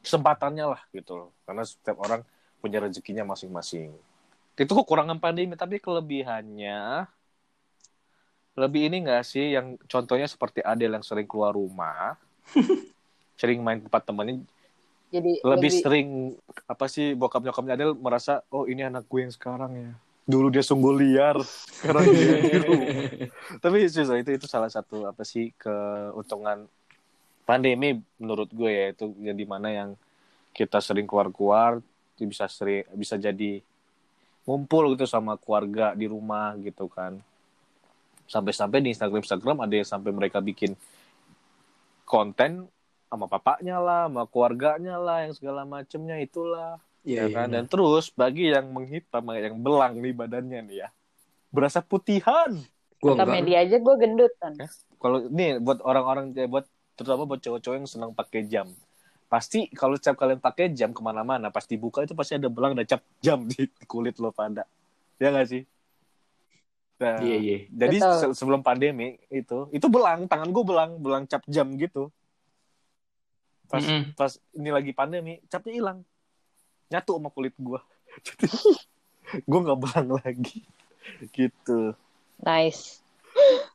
kesempatannya 0.00 0.66
lah 0.66 0.80
gitu 0.94 1.12
loh. 1.26 1.30
Karena 1.44 1.62
setiap 1.66 2.00
orang 2.00 2.24
punya 2.62 2.80
rezekinya 2.80 3.24
masing-masing. 3.28 3.92
Itu 4.56 4.72
kekurangan 4.76 5.20
pandemi 5.20 5.56
tapi 5.56 5.80
kelebihannya 5.80 7.08
lebih 8.58 8.92
ini 8.92 9.06
nggak 9.06 9.24
sih 9.24 9.56
yang 9.56 9.78
contohnya 9.88 10.26
seperti 10.28 10.60
Adele 10.60 11.00
yang 11.00 11.06
sering 11.06 11.24
keluar 11.24 11.54
rumah, 11.54 12.18
sering 13.40 13.64
main 13.64 13.80
tempat 13.80 14.04
temannya, 14.04 14.44
Jadi 15.08 15.40
lebih 15.40 15.70
sering 15.72 16.08
apa 16.68 16.86
sih 16.86 17.16
bokap 17.16 17.40
nyokapnya 17.40 17.74
Adele 17.74 17.96
merasa 17.96 18.44
oh 18.52 18.68
ini 18.68 18.84
anak 18.84 19.08
gue 19.08 19.24
yang 19.24 19.32
sekarang 19.32 19.72
ya. 19.72 19.90
Dulu 20.28 20.52
dia 20.52 20.62
sungguh 20.62 20.94
liar, 20.94 21.40
sekarang 21.80 22.04
dia 22.12 22.36
di 22.38 22.58
rumah. 22.60 22.92
Tapi 23.58 23.76
susah 23.88 24.20
itu 24.20 24.30
itu 24.36 24.46
salah 24.46 24.68
satu 24.68 25.08
apa 25.08 25.24
sih 25.24 25.50
keuntungan 25.56 26.68
pandemi 27.48 27.98
menurut 28.20 28.46
gue 28.54 28.70
ya 28.70 28.84
itu 28.94 29.10
yang 29.24 29.34
di 29.34 29.42
mana 29.48 29.68
yang 29.72 29.90
kita 30.54 30.78
sering 30.78 31.08
keluar-keluar 31.08 31.82
bisa 32.20 32.46
sering 32.46 32.84
bisa 32.94 33.16
jadi 33.16 33.64
ngumpul 34.44 34.94
gitu 34.94 35.08
sama 35.08 35.34
keluarga 35.40 35.96
di 35.96 36.06
rumah 36.06 36.54
gitu 36.60 36.86
kan 36.86 37.16
sampai-sampai 38.30 38.78
di 38.78 38.94
Instagram 38.94 39.24
Instagram 39.24 39.58
ada 39.66 39.74
yang 39.74 39.88
sampai 39.88 40.14
mereka 40.14 40.38
bikin 40.38 40.78
konten 42.06 42.70
sama 43.10 43.26
papanya 43.26 43.82
lah, 43.82 44.06
sama 44.06 44.22
keluarganya 44.30 44.94
lah, 44.96 45.26
yang 45.26 45.34
segala 45.34 45.66
macemnya 45.66 46.16
itulah, 46.22 46.78
Iya, 47.02 47.26
ya 47.26 47.34
kan? 47.34 47.50
Dan 47.50 47.66
terus 47.66 48.14
bagi 48.14 48.54
yang 48.54 48.70
menghitam, 48.70 49.24
yang 49.34 49.58
belang 49.58 49.98
nih 49.98 50.14
badannya 50.14 50.60
nih 50.70 50.76
ya, 50.86 50.88
berasa 51.50 51.82
putihan. 51.82 52.54
Gua 53.02 53.18
kata 53.18 53.34
media 53.34 53.66
aja 53.66 53.76
gue 53.82 53.94
gendut 53.98 54.32
kan. 54.38 54.54
Kalau 55.00 55.26
nih 55.26 55.58
buat 55.58 55.82
orang-orang 55.82 56.36
ya, 56.38 56.46
buat 56.46 56.68
terutama 56.94 57.26
buat 57.26 57.40
cowok-cowok 57.42 57.76
yang 57.80 57.88
senang 57.88 58.12
pakai 58.14 58.46
jam, 58.46 58.68
pasti 59.26 59.66
kalau 59.72 59.96
setiap 59.96 60.20
kalian 60.20 60.38
pakai 60.38 60.70
jam 60.70 60.92
ke 60.94 61.00
mana-mana, 61.02 61.48
pasti 61.50 61.74
buka 61.80 62.04
itu 62.04 62.12
pasti 62.14 62.36
ada 62.38 62.46
belang 62.46 62.76
dan 62.76 62.86
cap 62.86 63.02
jam 63.18 63.42
di 63.48 63.66
kulit 63.90 64.20
lo 64.22 64.30
pada, 64.30 64.68
ya 65.18 65.32
nggak 65.32 65.48
sih? 65.48 65.62
Nah, 67.00 67.16
Iya, 67.24 67.36
iya. 67.40 67.56
Jadi 67.72 67.96
Betul. 67.96 68.12
se- 68.20 68.34
sebelum 68.36 68.60
pandemi 68.60 69.16
itu, 69.32 69.72
itu 69.72 69.86
belang, 69.88 70.28
tangan 70.28 70.52
gue 70.52 70.64
belang, 70.68 71.00
belang 71.00 71.24
cap 71.24 71.40
jam 71.48 71.72
gitu. 71.80 72.12
Pas 73.70 73.78
Mm-mm. 73.78 74.12
pas 74.18 74.32
ini 74.58 74.70
lagi 74.74 74.90
pandemi, 74.90 75.38
capnya 75.46 75.72
hilang, 75.78 75.98
nyatu 76.90 77.16
sama 77.16 77.30
kulit 77.30 77.54
gue. 77.54 77.80
Jadi 78.26 78.46
gue 79.46 79.60
nggak 79.62 79.78
belang 79.78 80.18
lagi, 80.18 80.66
gitu. 81.30 81.94
Nice. 82.42 82.98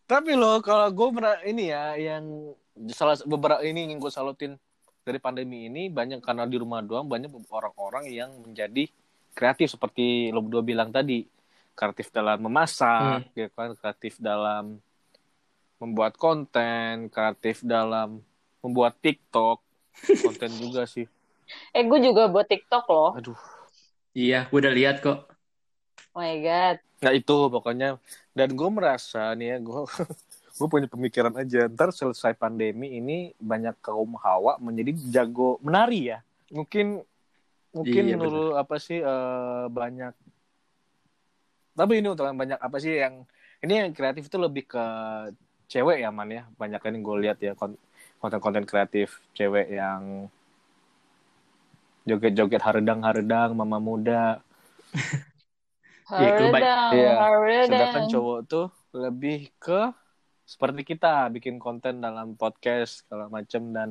Tapi 0.03 0.35
loh, 0.35 0.59
kalau 0.59 0.91
gue 0.91 1.07
ini 1.47 1.71
ya, 1.71 1.95
yang 1.95 2.51
salah 2.91 3.15
beberapa 3.23 3.63
ini 3.63 3.87
yang 3.87 4.03
gue 4.03 4.11
salutin 4.11 4.59
dari 5.05 5.21
pandemi 5.21 5.71
ini 5.71 5.87
banyak 5.87 6.19
karena 6.19 6.43
di 6.43 6.59
rumah 6.59 6.83
doang 6.83 7.07
banyak 7.07 7.31
orang-orang 7.47 8.09
yang 8.11 8.35
menjadi 8.41 8.89
kreatif 9.31 9.77
seperti 9.77 10.33
lo 10.33 10.43
berdua 10.43 10.65
bilang 10.65 10.89
tadi 10.91 11.23
kreatif 11.75 12.09
dalam 12.09 12.39
memasak, 12.39 13.31
ya 13.35 13.47
kan 13.51 13.75
kreatif 13.75 14.17
dalam 14.19 14.79
membuat 15.75 16.15
konten, 16.15 17.11
kreatif 17.11 17.59
dalam 17.61 18.23
membuat 18.63 18.95
TikTok, 19.03 19.59
konten 20.23 20.51
juga 20.57 20.83
sih. 20.89 21.05
Eh 21.71 21.83
gue 21.85 21.99
juga 22.01 22.27
buat 22.27 22.47
TikTok 22.49 22.85
loh. 22.89 23.11
Aduh, 23.15 23.37
Iya, 24.15 24.47
gue 24.47 24.59
udah 24.63 24.73
lihat 24.73 25.03
kok. 25.03 25.27
Oh 26.15 26.23
my 26.23 26.39
god. 26.39 26.77
Nah 27.03 27.11
itu 27.11 27.35
pokoknya 27.51 27.99
dan 28.31 28.49
gue 28.55 28.69
merasa 28.71 29.35
nih 29.35 29.55
ya 29.55 29.57
gue 29.59 29.79
gue 30.57 30.67
punya 30.71 30.87
pemikiran 30.87 31.35
aja 31.35 31.67
ntar 31.67 31.91
selesai 31.91 32.31
pandemi 32.35 32.95
ini 32.95 33.35
banyak 33.35 33.75
kaum 33.83 34.15
hawa 34.19 34.55
menjadi 34.63 34.95
jago 35.11 35.59
menari 35.59 36.15
ya 36.15 36.19
mungkin 36.47 37.03
mungkin 37.75 38.03
Iya, 38.07 38.15
menurut 38.15 38.55
apa 38.55 38.79
sih 38.79 39.03
eh, 39.03 39.65
banyak 39.67 40.15
tapi 41.75 41.99
ini 41.99 42.07
untuk 42.07 42.23
yang 42.23 42.39
banyak 42.39 42.55
apa 42.55 42.77
sih 42.79 42.95
yang 42.95 43.27
ini 43.59 43.83
yang 43.83 43.91
kreatif 43.91 44.31
itu 44.31 44.37
lebih 44.39 44.63
ke 44.63 44.85
cewek 45.67 45.99
ya 45.99 46.09
man 46.15 46.31
ya 46.31 46.47
banyak 46.55 46.79
kan 46.79 46.95
yang 46.95 47.03
gue 47.03 47.17
lihat 47.27 47.37
ya 47.43 47.51
konten-konten 48.19 48.65
kreatif 48.65 49.21
cewek 49.37 49.69
yang 49.69 50.29
joget-joget 52.05 52.61
haredang-haredang 52.61 53.57
mama 53.57 53.81
muda 53.81 54.39
Iya, 56.05 56.37
kalau 56.37 56.53
Haredang, 56.53 56.91
Iya. 56.93 57.13
haredang. 57.17 57.65
Sedangkan 57.65 58.03
cowok 58.13 58.39
tuh 58.45 58.67
lebih 58.93 59.49
ke 59.57 59.89
seperti 60.45 60.85
kita 60.85 61.33
bikin 61.33 61.57
konten 61.57 61.97
dalam 61.97 62.37
podcast 62.37 63.01
segala 63.01 63.25
macam 63.25 63.73
dan 63.73 63.89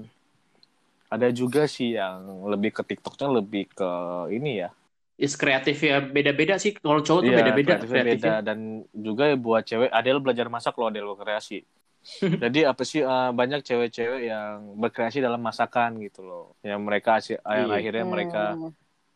ada 1.10 1.28
juga 1.34 1.66
sih 1.66 1.98
yang 1.98 2.46
lebih 2.46 2.70
ke 2.70 2.82
TikToknya 2.86 3.28
lebih 3.42 3.66
ke 3.74 3.90
ini 4.30 4.62
ya. 4.62 4.70
Is 5.18 5.34
kreatif 5.34 5.82
ya 5.82 5.98
beda-beda 5.98 6.54
sih. 6.58 6.74
Kalau 6.78 7.02
cowok 7.02 7.20
tuh 7.26 7.30
Iya, 7.34 7.38
beda-beda 7.42 7.72
kreatifnya 7.82 8.04
beda 8.06 8.34
dan 8.46 8.58
juga 8.94 9.30
ya 9.30 9.36
buat 9.38 9.62
cewek 9.66 9.90
Adele 9.90 10.22
belajar 10.22 10.46
masak 10.46 10.74
loh 10.78 10.90
Adele 10.90 11.14
kreasi. 11.18 11.66
Jadi 12.44 12.60
apa 12.68 12.82
sih 12.84 13.00
eh, 13.00 13.30
banyak 13.32 13.64
cewek-cewek 13.64 14.28
yang 14.28 14.76
berkreasi 14.76 15.18
dalam 15.18 15.40
masakan 15.40 15.96
gitu 15.98 16.20
loh. 16.20 16.46
Yang 16.60 16.80
mereka 16.84 17.12
yang 17.24 17.68
Iya. 17.72 17.76
akhirnya 17.80 18.04
mereka 18.04 18.44
Hmm. 18.54 18.72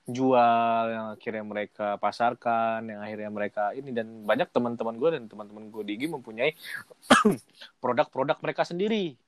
jual, 0.09 0.83
yang 0.89 1.07
akhirnya 1.13 1.45
mereka 1.45 2.01
pasarkan, 2.01 2.81
yang 2.89 3.05
akhirnya 3.05 3.29
mereka 3.29 3.77
ini 3.77 3.93
dan 3.93 4.25
banyak 4.25 4.49
teman-teman 4.49 4.97
gue 4.97 5.11
dan 5.21 5.25
teman-teman 5.29 5.69
gue 5.69 5.83
di 5.85 5.93
IG 6.01 6.09
mempunyai 6.09 6.57
produk-produk 7.85 8.41
mereka 8.41 8.65
sendiri. 8.65 9.21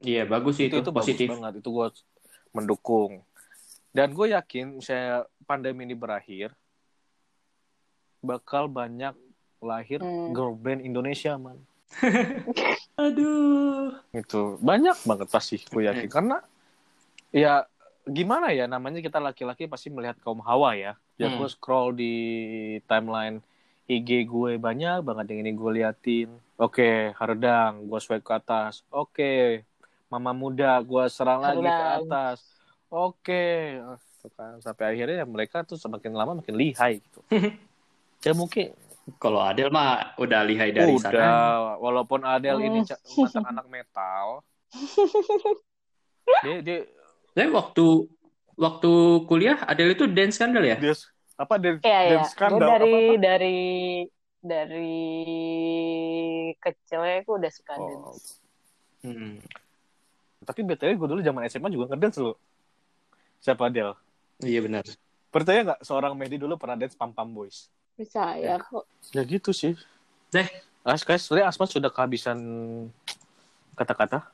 Iya, 0.00 0.28
bagus 0.28 0.60
sih 0.60 0.68
itu, 0.68 0.80
itu, 0.80 0.84
itu 0.84 0.92
positif. 0.92 1.26
bagus 1.28 1.40
banget, 1.40 1.52
itu 1.64 1.68
gue 1.72 1.86
mendukung. 2.52 3.24
Dan 3.90 4.12
gue 4.12 4.32
yakin 4.32 4.80
saya 4.80 5.24
pandemi 5.48 5.88
ini 5.88 5.96
berakhir 5.96 6.52
bakal 8.20 8.68
banyak 8.68 9.16
lahir 9.60 10.00
Hmm. 10.00 10.32
girl 10.32 10.52
band 10.52 10.84
Indonesia 10.84 11.36
man. 11.36 11.56
Aduh. 13.00 13.96
Itu 14.12 14.56
banyak 14.60 14.96
banget 15.04 15.28
pasti 15.28 15.56
gue 15.58 15.86
yakin 15.86 16.08
karena 16.08 16.36
ya 17.30 17.64
gimana 18.04 18.50
ya 18.50 18.66
namanya 18.66 18.98
kita 18.98 19.18
laki-laki 19.18 19.66
pasti 19.66 19.90
melihat 19.90 20.18
kaum 20.22 20.40
hawa 20.42 20.74
ya. 20.74 20.92
Ya 21.20 21.28
Hmm. 21.28 21.36
gue 21.36 21.48
scroll 21.52 21.92
di 21.92 22.14
timeline 22.88 23.44
IG 23.84 24.24
gue 24.24 24.56
banyak 24.56 25.02
banget 25.02 25.34
yang 25.34 25.40
ini 25.44 25.52
gue 25.52 25.70
liatin. 25.82 26.28
Oke, 26.56 27.10
haredang, 27.16 27.88
gue 27.88 27.98
swipe 27.98 28.22
ke 28.22 28.32
atas. 28.36 28.86
Oke, 28.88 29.64
mama 30.08 30.30
muda, 30.30 30.78
gue 30.80 31.04
serang 31.08 31.42
lagi 31.42 31.60
ke 31.60 31.86
atas. 31.98 32.38
Oke, 32.88 33.76
Tuh 34.20 34.30
kan. 34.36 34.60
sampai 34.60 34.92
akhirnya 34.92 35.24
ya 35.24 35.26
mereka 35.26 35.64
tuh 35.64 35.80
semakin 35.80 36.12
lama 36.12 36.38
makin 36.38 36.52
lihai 36.54 37.00
gitu. 37.00 37.20
ya 38.26 38.32
mungkin 38.36 38.70
Kalau 39.18 39.40
Adel 39.40 39.72
mah 39.72 40.14
udah 40.14 40.40
lihai 40.44 40.70
dari 40.70 40.92
udah, 40.92 41.02
sana. 41.02 41.26
walaupun 41.80 42.20
Adele 42.22 42.60
Hmm. 42.60 42.68
ini 42.68 42.80
mantan 43.16 43.44
anak 43.48 43.66
metal, 43.66 44.44
dia 46.44 46.56
dia 46.60 46.78
Tapi 47.32 47.50
waktu 47.50 47.86
waktu 48.54 48.90
kuliah 49.24 49.58
Adel 49.64 49.94
itu 49.94 50.04
dance 50.06 50.36
skandal 50.36 50.62
ya? 50.62 50.76
dia 50.76 50.94
apa 51.34 51.54
dan 51.56 51.80
Iya, 51.80 52.00
iya. 52.04 52.10
dan 52.12 52.20
Gue 52.20 52.30
skandal 52.30 52.68
dari 52.68 52.92
apa, 52.92 53.16
dari 53.18 53.60
dari 54.40 55.04
kecilnya 56.56 57.24
gue 57.24 57.34
udah 57.36 57.52
suka 57.52 57.72
Oh, 57.76 57.86
dance. 57.86 58.40
Hmm. 59.00 59.40
tapi 60.40 60.60
btw 60.60 60.92
gue 60.92 61.08
dulu 61.08 61.20
zaman 61.20 61.44
SMA 61.46 61.68
juga 61.68 61.88
ngedance 61.90 62.20
lo. 62.20 62.36
Siapa 63.40 63.68
Adele? 63.68 63.96
Iya 64.40 64.60
benar. 64.60 64.84
Percaya 65.30 65.62
nggak 65.62 65.80
seorang 65.80 66.12
Medi 66.12 66.36
dulu 66.36 66.56
pernah 66.56 66.76
dance 66.76 66.92
Pam 66.92 67.12
Pam 67.12 67.28
Boys? 67.30 67.72
Percaya 68.00 68.56
kok. 68.56 68.88
Ya 69.12 69.20
gitu 69.28 69.52
sih. 69.52 69.76
Deh. 70.32 70.48
As 70.80 71.04
guys, 71.04 71.28
sebenarnya 71.28 71.52
Asma 71.52 71.68
sudah 71.68 71.92
kehabisan 71.92 72.40
kata-kata. 73.76 74.24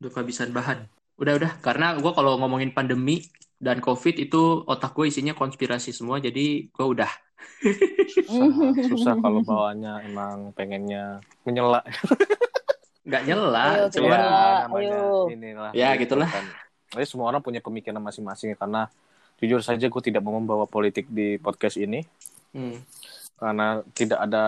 Udah 0.00 0.10
kehabisan 0.16 0.56
bahan. 0.56 0.88
Udah 1.20 1.36
udah 1.36 1.52
karena 1.60 1.92
gue 2.00 2.12
kalau 2.16 2.40
ngomongin 2.40 2.72
pandemi 2.72 3.28
dan 3.60 3.84
covid 3.84 4.16
itu 4.16 4.64
otak 4.64 4.96
gue 4.96 5.12
isinya 5.12 5.36
konspirasi 5.36 5.92
semua 5.92 6.16
jadi 6.16 6.64
gue 6.72 6.86
udah 6.96 7.12
Susah, 7.60 8.72
susah 8.88 9.14
kalau 9.20 9.44
bawaannya 9.44 10.08
emang 10.08 10.56
pengennya 10.56 11.20
menyela. 11.44 11.84
nggak 13.04 13.22
nyela 13.28 13.64
cuma 13.92 14.16
nyela. 14.16 14.16
Ya, 14.16 14.48
namanya 14.64 14.96
ayo. 14.96 15.28
inilah. 15.28 15.70
Ya, 15.76 15.88
gitu 15.92 16.16
gitulah. 16.16 16.28
Tapi 16.88 17.04
semua 17.04 17.28
orang 17.28 17.44
punya 17.44 17.60
pemikiran 17.60 18.00
masing-masing 18.00 18.56
karena 18.56 18.88
jujur 19.40 19.60
saja 19.60 19.92
gue 19.92 20.02
tidak 20.04 20.24
mau 20.24 20.40
membawa 20.40 20.64
politik 20.64 21.04
di 21.12 21.36
podcast 21.36 21.76
ini 21.76 22.00
Hmm. 22.50 22.82
karena 23.40 23.80
tidak 23.96 24.20
ada 24.20 24.44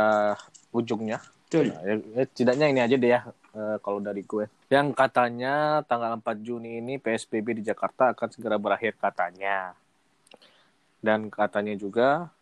ujungnya. 0.75 1.23
Betul. 1.49 1.71
Nah, 1.71 1.81
ya, 1.85 1.95
ya, 2.01 2.25
tidaknya 2.29 2.67
ini 2.69 2.81
aja 2.81 2.97
deh 2.97 3.11
ya 3.13 3.21
eh, 3.57 3.77
kalau 3.81 4.01
dari 4.01 4.25
gue. 4.25 4.49
Yang 4.73 4.87
katanya 4.97 5.85
tanggal 5.85 6.17
4 6.17 6.41
Juni 6.41 6.81
ini 6.81 6.97
PSBB 6.97 7.61
di 7.61 7.63
Jakarta 7.65 8.13
akan 8.17 8.29
segera 8.33 8.57
berakhir 8.57 8.97
katanya. 8.97 9.77
Dan 11.03 11.29
katanya 11.29 11.77
juga 11.77 12.33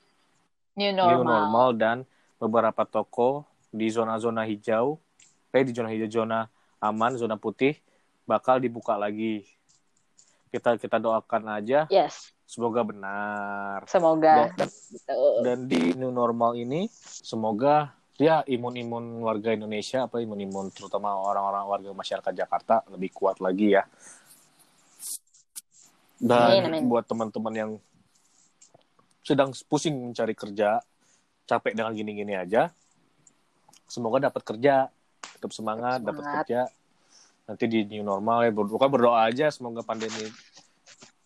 New 0.78 0.94
new 0.94 1.02
normal. 1.02 1.26
normal 1.26 1.68
dan 1.74 1.96
beberapa 2.38 2.86
toko 2.86 3.44
di 3.70 3.90
zona-zona 3.90 4.46
hijau, 4.46 4.98
eh 5.50 5.62
di 5.66 5.74
zona 5.74 5.90
hijau, 5.90 6.22
zona 6.22 6.46
aman, 6.78 7.18
zona 7.18 7.34
putih 7.34 7.76
bakal 8.24 8.62
dibuka 8.62 8.94
lagi. 8.94 9.42
Kita 10.50 10.74
kita 10.78 10.98
doakan 10.98 11.62
aja 11.62 11.86
Yes, 11.90 12.34
semoga 12.50 12.82
benar. 12.82 13.86
semoga. 13.86 14.50
Dan, 14.58 14.68
dan 15.46 15.58
di 15.70 15.94
new 15.94 16.10
normal 16.10 16.58
ini 16.58 16.90
semoga 16.98 17.94
ya 18.18 18.42
imun-imun 18.42 19.22
warga 19.22 19.54
Indonesia 19.54 20.10
apa 20.10 20.18
imun-imun 20.18 20.74
terutama 20.74 21.14
orang-orang 21.14 21.64
warga 21.70 21.90
masyarakat 21.94 22.32
Jakarta 22.34 22.82
lebih 22.90 23.14
kuat 23.14 23.38
lagi 23.38 23.78
ya. 23.78 23.86
Dan 26.20 26.66
Amin, 26.66 26.66
amin. 26.68 26.82
buat 26.90 27.06
teman-teman 27.06 27.54
yang 27.54 27.72
sedang 29.24 29.54
pusing 29.70 30.10
mencari 30.10 30.34
kerja, 30.34 30.82
capek 31.48 31.72
dengan 31.72 31.96
gini-gini 31.96 32.36
aja, 32.36 32.68
semoga 33.88 34.28
dapat 34.28 34.42
kerja, 34.42 34.92
tetap 35.38 35.54
semangat, 35.54 36.02
dapat 36.04 36.24
kerja. 36.44 36.68
Nanti 37.48 37.64
di 37.66 37.88
new 37.88 38.04
normal 38.04 38.46
ya 38.46 38.52
berdoa 38.52 38.86
berdoa 38.86 39.26
aja 39.26 39.50
semoga 39.50 39.82
pandemi 39.82 40.28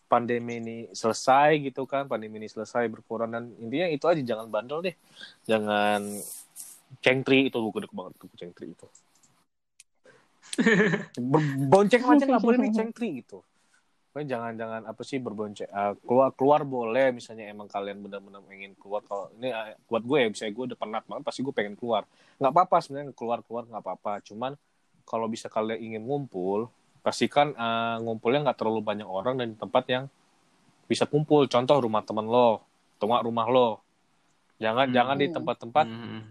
pandemi 0.05 0.61
ini 0.61 0.77
selesai 0.93 1.57
gitu 1.61 1.83
kan, 1.89 2.05
pandemi 2.05 2.37
ini 2.41 2.49
selesai 2.49 2.85
berkurang 2.89 3.33
dan 3.33 3.49
intinya 3.57 3.87
itu 3.89 4.05
aja 4.05 4.21
jangan 4.21 4.47
bandel 4.49 4.85
deh. 4.85 4.95
Jangan 5.49 6.01
cengtri 7.01 7.49
itu 7.49 7.57
gue 7.57 7.73
gede 7.81 7.89
banget 7.91 8.13
tuh 8.17 8.29
cengtri 8.37 8.65
itu. 8.71 8.87
Berbonceng 11.19 12.03
aja 12.05 12.23
nggak 12.23 12.43
boleh 12.43 12.57
nih 12.63 12.71
cengtri 12.73 13.09
gitu. 13.19 13.43
Pokoknya 14.15 14.31
jangan 14.31 14.51
jangan 14.55 14.81
apa 14.87 15.01
sih 15.03 15.19
berbonceng 15.19 15.67
eh, 15.67 15.93
keluar 16.07 16.31
keluar 16.31 16.63
boleh 16.63 17.11
misalnya 17.11 17.51
emang 17.51 17.67
kalian 17.67 17.99
benar-benar 17.99 18.47
ingin 18.47 18.71
keluar 18.79 19.03
kalau 19.03 19.27
ini 19.35 19.51
eh, 19.51 19.75
buat 19.91 20.07
gue 20.07 20.17
ya 20.23 20.27
misalnya 20.31 20.53
gue 20.55 20.65
udah 20.71 20.79
penat 20.79 21.03
banget 21.03 21.23
pasti 21.27 21.43
gue 21.43 21.51
pengen 21.51 21.75
keluar 21.75 22.07
nggak 22.39 22.47
apa-apa 22.47 22.77
sebenarnya 22.79 23.11
keluar 23.11 23.43
keluar 23.43 23.67
nggak 23.67 23.83
apa-apa 23.83 24.23
cuman 24.23 24.55
kalau 25.03 25.27
bisa 25.27 25.51
kalian 25.51 25.83
ingin 25.83 26.07
ngumpul 26.07 26.71
pastikan 27.05 27.53
eh, 27.53 27.95
ngumpulnya 28.01 28.49
nggak 28.49 28.57
terlalu 28.57 28.81
banyak 28.81 29.05
orang 29.05 29.37
dan 29.37 29.53
di 29.53 29.57
tempat 29.57 29.83
yang 29.85 30.03
bisa 30.89 31.05
kumpul. 31.05 31.45
Contoh 31.45 31.77
rumah 31.77 32.01
temen 32.01 32.25
lo 32.25 32.65
atau 32.97 33.21
rumah 33.21 33.45
lo. 33.45 33.69
Jangan 34.57 34.89
Hmm. 34.89 34.95
jangan 34.95 35.15
di 35.15 35.27
tempat-tempat 35.29 35.85
Hmm. 35.85 36.21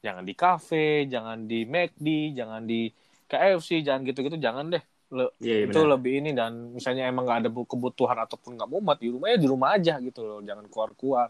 jangan 0.00 0.24
di 0.24 0.34
kafe 0.34 1.04
jangan 1.06 1.44
di 1.44 1.68
McD 1.68 2.08
jangan 2.32 2.64
di 2.64 2.88
KFC 3.28 3.84
jangan 3.84 4.00
gitu-gitu. 4.08 4.40
Jangan 4.40 4.72
deh. 4.72 4.82
Lo- 5.12 5.36
Iya, 5.44 5.60
iya, 5.60 5.68
itu 5.68 5.76
benar. 5.76 5.92
lebih 6.00 6.12
ini 6.24 6.30
dan 6.32 6.72
misalnya 6.72 7.04
emang 7.04 7.28
nggak 7.28 7.38
ada 7.44 7.50
bu- 7.52 7.68
kebutuhan 7.68 8.16
ataupun 8.16 8.56
nggak 8.56 8.68
muat 8.72 8.96
di 8.96 9.12
rumah 9.12 9.28
ya 9.28 9.36
di 9.36 9.44
rumah 9.44 9.68
aja 9.76 10.00
gitu 10.00 10.24
loh. 10.24 10.40
Jangan 10.40 10.64
keluar 10.72 10.90
keluar 10.96 11.28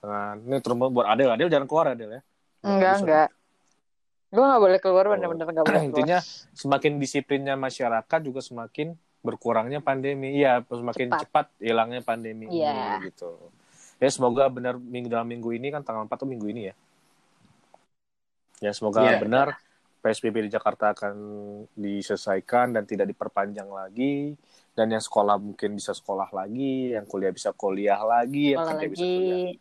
nah, 0.00 0.34
ini 0.34 0.58
terutama 0.58 0.90
buat 0.90 1.06
Adel. 1.06 1.30
Adel 1.30 1.46
jangan 1.46 1.68
keluar 1.70 1.86
Adel 1.94 2.10
ya. 2.18 2.22
Enggak, 2.66 2.94
enggak. 3.04 3.28
Gue 4.30 4.44
gak 4.46 4.62
boleh 4.62 4.78
keluar, 4.78 5.04
Oh. 5.04 5.12
bener-bener 5.12 5.42
gak 5.44 5.66
boleh 5.66 5.66
keluar. 5.82 5.88
intinya 5.90 6.18
semakin 6.54 6.92
disiplinnya 6.96 7.54
masyarakat 7.54 8.20
juga 8.22 8.38
semakin 8.40 8.94
berkurangnya 9.20 9.84
pandemi 9.84 10.32
iya 10.32 10.64
semakin 10.64 11.12
Cepat. 11.12 11.20
cepat 11.28 11.46
hilangnya 11.60 12.00
pandemi 12.00 12.48
Iya. 12.48 12.72
ini 12.96 13.12
gitu 13.12 13.36
ya 14.00 14.08
semoga 14.08 14.48
benar 14.48 14.80
minggu 14.80 15.12
dalam 15.12 15.28
minggu 15.28 15.52
ini 15.52 15.68
kan 15.68 15.84
tanggal 15.84 16.08
4 16.08 16.16
tuh 16.16 16.24
minggu 16.24 16.48
ini 16.48 16.72
ya 16.72 16.74
ya 18.60 18.72
semoga 18.72 19.04
Iya. 19.04 19.20
benar 19.20 19.46
PSBB 20.00 20.48
di 20.48 20.50
Jakarta 20.50 20.96
akan 20.96 21.14
diselesaikan 21.76 22.72
dan 22.72 22.88
tidak 22.88 23.12
diperpanjang 23.12 23.68
lagi 23.68 24.32
dan 24.72 24.88
yang 24.88 25.04
sekolah 25.04 25.36
mungkin 25.36 25.76
bisa 25.76 25.92
sekolah 25.92 26.32
lagi 26.32 26.96
yang 26.96 27.04
kuliah 27.04 27.28
bisa 27.28 27.52
kuliah 27.52 28.00
lagi 28.00 28.56
yang 28.56 28.64
Sekolah 28.64 28.80
kerja 28.80 28.88
bisa 28.88 29.04
lagi, 29.04 29.12
kuliah 29.12 29.52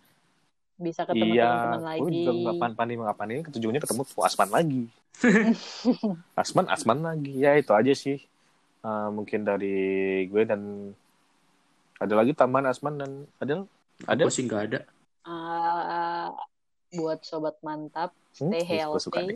bisa 0.79 1.03
ketemu 1.03 1.33
iya 1.35 1.45
teman-teman 1.45 1.81
gue 1.83 1.91
lagi. 2.07 2.17
juga 2.17 2.31
nggak 2.33 2.55
pan 2.57 2.71
pandemi 2.73 2.99
nggak 3.03 3.19
pandemi 3.19 3.41
ketujuannya 3.43 3.81
ketemu 3.83 4.01
Asman 4.17 4.49
lagi 4.49 4.83
Asman 6.41 6.67
Asman 6.67 6.99
lagi 7.03 7.33
ya 7.35 7.51
itu 7.53 7.71
aja 7.75 7.93
sih 7.93 8.17
Eh, 8.79 9.09
mungkin 9.11 9.43
dari 9.43 9.75
gue 10.31 10.43
dan 10.47 10.95
ada 11.99 12.13
lagi 12.15 12.31
tambahan 12.31 12.71
Asman 12.71 12.95
dan 12.95 13.11
Adel 13.35 13.67
ada 14.07 14.23
sih 14.31 14.47
nggak 14.47 14.63
ada. 14.71 14.79
Ah, 15.27 16.31
buat 16.89 17.19
sobat 17.27 17.59
mantap, 17.59 18.15
stay 18.31 18.63
Hmm, 18.63 18.87
gue 18.87 19.01
suka 19.03 19.19
healthy, 19.19 19.35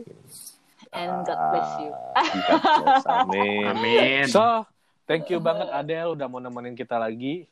and 0.96 1.28
God 1.28 1.40
bless 1.52 1.70
you. 1.76 1.92
Ah, 2.16 2.24
God 2.24 2.62
bless, 2.64 3.04
amin. 3.04 3.64
Amin. 3.68 4.24
So, 4.32 4.64
thank 5.04 5.28
you 5.28 5.44
banget 5.44 5.68
Adel 5.68 6.16
udah 6.16 6.24
mau 6.24 6.40
nemenin 6.40 6.72
kita 6.72 6.96
lagi 6.96 7.44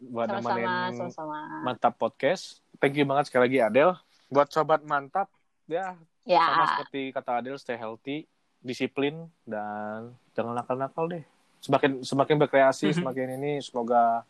buat 0.00 0.26
Sama-sama, 0.26 0.58
nemenin 0.58 0.92
sama-sama. 0.96 1.36
Mantap 1.62 1.94
Podcast. 1.94 2.58
Thank 2.78 2.98
you 2.98 3.06
banget 3.06 3.30
sekali 3.30 3.50
lagi 3.50 3.58
Adel. 3.62 3.90
Buat 4.28 4.50
sobat 4.50 4.82
Mantap, 4.82 5.30
ya 5.64 5.94
sama 5.94 6.04
Ya, 6.28 6.66
seperti 6.76 7.08
kata 7.10 7.40
Adel, 7.40 7.56
stay 7.56 7.74
healthy, 7.74 8.28
disiplin 8.60 9.32
dan 9.48 10.12
jangan 10.36 10.52
nakal-nakal 10.52 11.08
deh. 11.08 11.24
Semakin 11.58 12.04
semakin 12.04 12.36
berkreasi, 12.36 12.92
Mhm. 12.92 12.96
semakin 13.00 13.26
ini 13.40 13.52
semoga 13.64 14.22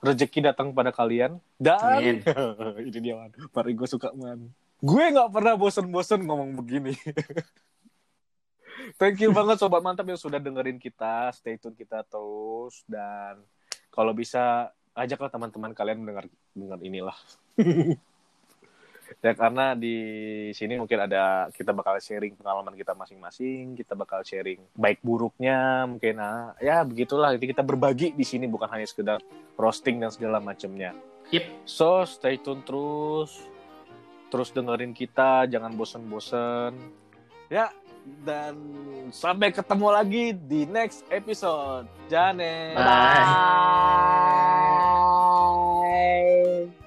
rezeki 0.00 0.48
datang 0.52 0.72
pada 0.72 0.88
kalian 0.90 1.36
dan 1.56 1.78
ini 2.88 2.98
dia 2.98 3.14
man, 3.16 3.30
Pari 3.52 3.76
gue 3.76 3.84
suka 3.84 4.10
man. 4.16 4.48
Gue 4.80 5.04
nggak 5.08 5.32
pernah 5.32 5.52
bosen-bosen 5.56 6.20
ngomong 6.22 6.56
begini. 6.56 6.92
Thank 9.00 9.20
you 9.20 9.32
banget 9.32 9.58
sobat 9.58 9.80
mantap 9.80 10.06
yang 10.06 10.20
sudah 10.20 10.36
dengerin 10.38 10.76
kita, 10.76 11.32
stay 11.32 11.56
tune 11.56 11.74
kita 11.74 12.04
terus 12.06 12.84
dan 12.86 13.40
kalau 13.96 14.12
bisa 14.12 14.70
ajaklah 14.92 15.32
teman-teman 15.32 15.72
kalian 15.72 16.04
mendengar 16.04 16.28
dengar 16.52 16.78
inilah. 16.84 17.16
ya 19.24 19.32
karena 19.32 19.72
di 19.72 19.96
sini 20.52 20.76
mungkin 20.76 21.08
ada 21.08 21.48
kita 21.54 21.72
bakal 21.72 21.96
sharing 21.96 22.36
pengalaman 22.36 22.76
kita 22.76 22.92
masing-masing, 22.92 23.72
kita 23.72 23.96
bakal 23.96 24.20
sharing 24.20 24.60
baik 24.76 25.00
buruknya, 25.00 25.88
mungkin 25.88 26.20
ah, 26.20 26.52
ya 26.60 26.84
begitulah. 26.84 27.32
Jadi 27.32 27.56
kita 27.56 27.64
berbagi 27.64 28.12
di 28.12 28.24
sini 28.28 28.44
bukan 28.44 28.68
hanya 28.68 28.84
sekedar 28.84 29.24
roasting 29.56 29.96
dan 29.96 30.12
segala 30.12 30.36
macamnya. 30.44 30.92
Yep. 31.32 31.44
So 31.64 32.04
stay 32.04 32.36
tune 32.36 32.62
terus, 32.62 33.40
terus 34.28 34.52
dengerin 34.52 34.92
kita, 34.92 35.48
jangan 35.48 35.72
bosen-bosen. 35.74 36.76
Ya 37.48 37.72
dan 38.26 38.54
sampai 39.14 39.54
ketemu 39.54 39.88
lagi 39.90 40.24
di 40.34 40.66
next 40.66 41.06
episode. 41.10 41.86
Jane. 42.10 42.74
Bye. 42.74 43.26
Bye. 46.70 46.85